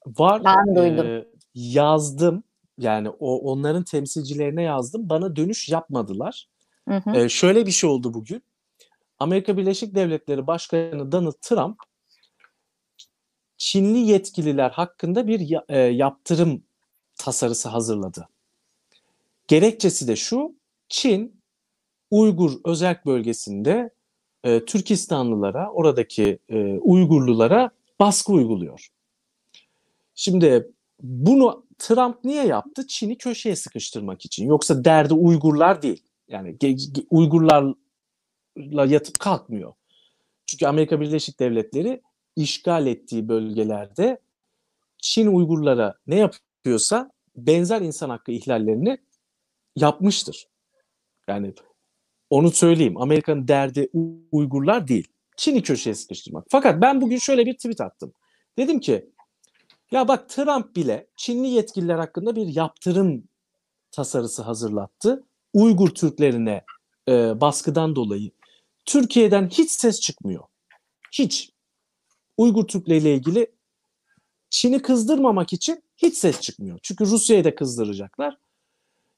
[0.07, 0.43] Var.
[0.45, 1.07] Ben duydum.
[1.07, 2.45] E, yazdım
[2.79, 5.09] yani o onların temsilcilerine yazdım.
[5.09, 6.49] Bana dönüş yapmadılar.
[6.89, 7.17] Hı hı.
[7.17, 8.43] Ee, şöyle bir şey oldu bugün.
[9.19, 11.77] Amerika Birleşik Devletleri Başkanı Donald Trump
[13.59, 16.62] Çinli yetkililer hakkında bir e, yaptırım
[17.19, 18.29] tasarısı hazırladı.
[19.49, 20.55] Gerekçesi de şu.
[20.89, 21.41] Çin
[22.11, 23.91] Uygur özerk bölgesinde
[24.45, 28.89] e, Türkistanlılara, oradaki e, Uygurlulara baskı uyguluyor.
[30.14, 30.71] Şimdi
[31.03, 32.87] bunu Trump niye yaptı?
[32.87, 34.47] Çin'i köşeye sıkıştırmak için.
[34.47, 36.03] Yoksa derdi Uygurlar değil.
[36.29, 36.57] Yani
[37.11, 37.75] Uygurlarla
[38.87, 39.73] yatıp kalkmıyor.
[40.47, 42.03] Çünkü Amerika Birleşik Devletleri
[42.37, 44.21] işgal ettiği bölgelerde
[44.99, 48.99] Çin Uygurlara ne yapıyorsa benzer insan hakkı ihlallerini
[49.77, 50.49] yapmıştır.
[51.29, 51.55] Yani
[52.31, 52.97] onu söyleyeyim.
[52.97, 53.91] Amerika'nın derdi
[54.33, 55.09] Uygurlar değil.
[55.37, 56.47] Çin'i köşeye sıkıştırmak.
[56.49, 58.13] Fakat ben bugün şöyle bir tweet attım.
[58.59, 59.11] Dedim ki
[59.91, 63.25] ya bak Trump bile Çinli yetkililer hakkında bir yaptırım
[63.91, 65.25] tasarısı hazırlattı.
[65.53, 66.65] Uygur Türklerine
[67.09, 68.31] e, baskıdan dolayı.
[68.87, 70.45] Türkiye'den hiç ses çıkmıyor.
[71.12, 71.51] Hiç.
[72.37, 73.47] Uygur Türkleriyle ilgili
[74.51, 76.78] Çin'i kızdırmamak için hiç ses çıkmıyor.
[76.82, 78.39] Çünkü Rusya'yı da kızdıracaklar.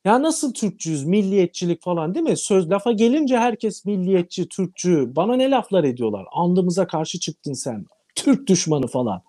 [0.05, 2.37] Ya nasıl Türkçüyüz, milliyetçilik falan değil mi?
[2.37, 5.17] Söz lafa gelince herkes milliyetçi, Türkçü.
[5.17, 6.27] Bana ne laflar ediyorlar?
[6.33, 7.87] Andımıza karşı çıktın sen.
[8.15, 9.23] Türk düşmanı falan.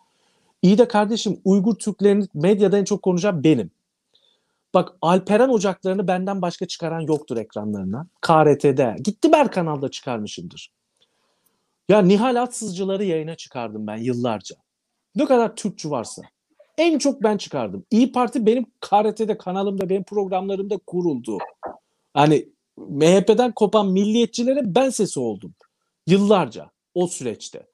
[0.62, 3.72] İyi de kardeşim Uygur Türklerini medyada en çok konuşan benim.
[4.74, 8.08] Bak Alperen ocaklarını benden başka çıkaran yoktur ekranlarına.
[8.22, 8.96] KRT'de.
[9.04, 10.72] Gitti Ber kanalda çıkarmışımdır.
[11.90, 14.56] Ya Nihal Atsızcıları yayına çıkardım ben yıllarca.
[15.16, 16.22] Ne kadar Türkçü varsa.
[16.78, 17.86] En çok ben çıkardım.
[17.92, 21.38] İyi Parti benim KRT'de kanalımda benim programlarımda kuruldu.
[22.14, 25.54] Hani MHP'den kopan milliyetçilere ben sesi oldum.
[26.08, 27.69] Yıllarca o süreçte.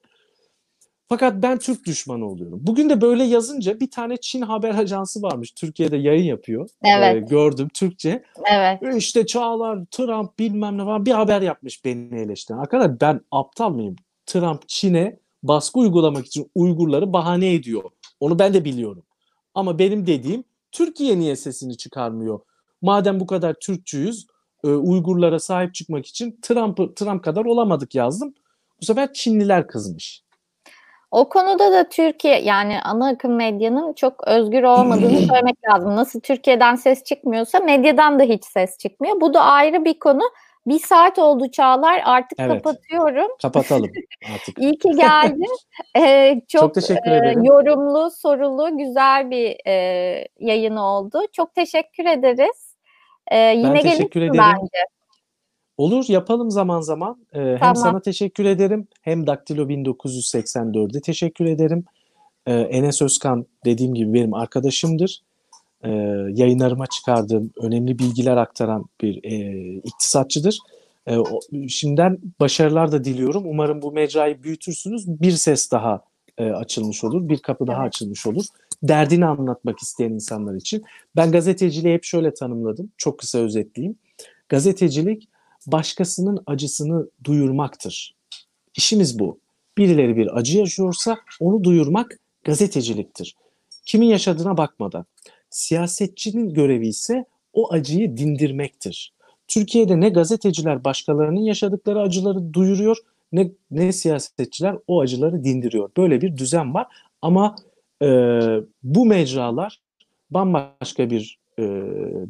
[1.08, 2.58] Fakat ben Türk düşmanı oluyorum.
[2.62, 5.50] Bugün de böyle yazınca bir tane Çin haber ajansı varmış.
[5.50, 6.68] Türkiye'de yayın yapıyor.
[6.84, 7.16] Evet.
[7.16, 8.24] Ee, gördüm Türkçe.
[8.52, 8.82] Evet.
[8.82, 12.58] E İşte Çağlar, Trump bilmem ne falan bir haber yapmış beni eleştiren.
[12.58, 13.96] Arkadaşlar ben aptal mıyım?
[14.26, 17.84] Trump Çin'e baskı uygulamak için Uygurları bahane ediyor.
[18.20, 19.02] Onu ben de biliyorum.
[19.54, 22.40] Ama benim dediğim Türkiye niye sesini çıkarmıyor?
[22.82, 24.26] Madem bu kadar Türkçüyüz,
[24.64, 28.34] e, Uygurlara sahip çıkmak için Trump Trump kadar olamadık yazdım.
[28.80, 30.25] Bu sefer Çinliler kızmış.
[31.10, 35.96] O konuda da Türkiye yani ana akım medyanın çok özgür olmadığını söylemek lazım.
[35.96, 39.20] Nasıl Türkiye'den ses çıkmıyorsa medyadan da hiç ses çıkmıyor.
[39.20, 40.22] Bu da ayrı bir konu.
[40.66, 42.62] Bir saat oldu Çağlar artık Evet.
[42.62, 43.28] kapatıyorum.
[43.42, 43.90] Kapatalım
[44.34, 44.58] artık.
[44.58, 45.46] İyi ki geldin.
[45.96, 47.44] Ee, çok Çok teşekkür e, ederim.
[47.44, 49.72] yorumlu, sorulu, güzel bir e,
[50.40, 51.20] yayın oldu.
[51.32, 52.74] Çok teşekkür ederiz.
[53.30, 54.54] Ee, yine teşekkür gelirsin ederim.
[54.60, 54.95] bence.
[55.78, 57.16] Olur yapalım zaman zaman.
[57.32, 57.76] Ee, hem Tamam.
[57.76, 61.84] sana teşekkür ederim hem Daktilo 1984'e teşekkür ederim.
[62.46, 65.20] Ee, Enes Özkan dediğim gibi benim arkadaşımdır.
[65.84, 65.88] Ee,
[66.32, 70.58] yayınlarıma çıkardığım önemli bilgiler aktaran bir e, iktisatçıdır.
[71.06, 73.42] Ee, o- şimdiden başarılar da diliyorum.
[73.46, 75.06] Umarım bu mecrayı büyütürsünüz.
[75.20, 76.02] Bir ses daha
[76.38, 77.28] e, açılmış olur.
[77.28, 77.88] Bir kapı daha Evet.
[77.88, 78.44] açılmış olur.
[78.82, 80.84] Derdini anlatmak isteyen insanlar için.
[81.16, 82.90] Ben gazeteciliği hep şöyle tanımladım.
[82.96, 83.96] Çok kısa özetleyeyim.
[84.48, 85.28] Gazetecilik
[85.66, 88.14] başkasının acısını duyurmaktır.
[88.76, 89.38] İşimiz bu.
[89.78, 93.34] Birileri bir acı yaşıyorsa onu duyurmak gazeteciliktir.
[93.86, 95.04] Kimin yaşadığına bakmadan.
[95.50, 99.12] Siyasetçinin görevi ise o acıyı dindirmektir.
[99.48, 102.96] Türkiye'de ne gazeteciler başkalarının yaşadıkları acıları duyuruyor
[103.32, 105.90] ne, ne siyasetçiler o acıları dindiriyor.
[105.96, 106.86] Böyle bir düzen var
[107.22, 107.56] ama
[108.02, 108.08] e,
[108.82, 109.80] bu mecralar
[110.30, 111.62] bambaşka bir e,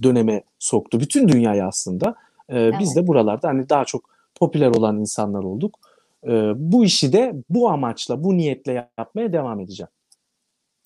[0.02, 1.00] döneme soktu.
[1.00, 2.14] Bütün dünyayı aslında.
[2.52, 5.78] E, Biz de buralarda hani daha çok popüler olan insanlar olduk.
[6.24, 9.90] E, bu işi de bu amaçla, bu niyetle yapmaya devam edeceğim.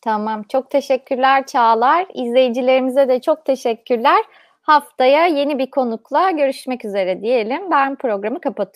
[0.01, 0.43] Tamam.
[0.43, 2.07] Çok teşekkürler Çağlar.
[2.15, 4.25] İzleyicilerimize de çok teşekkürler.
[4.63, 7.71] Haftaya yeni bir konukla görüşmek üzere diyelim.
[7.71, 8.71] Ben programı kapatıyorum.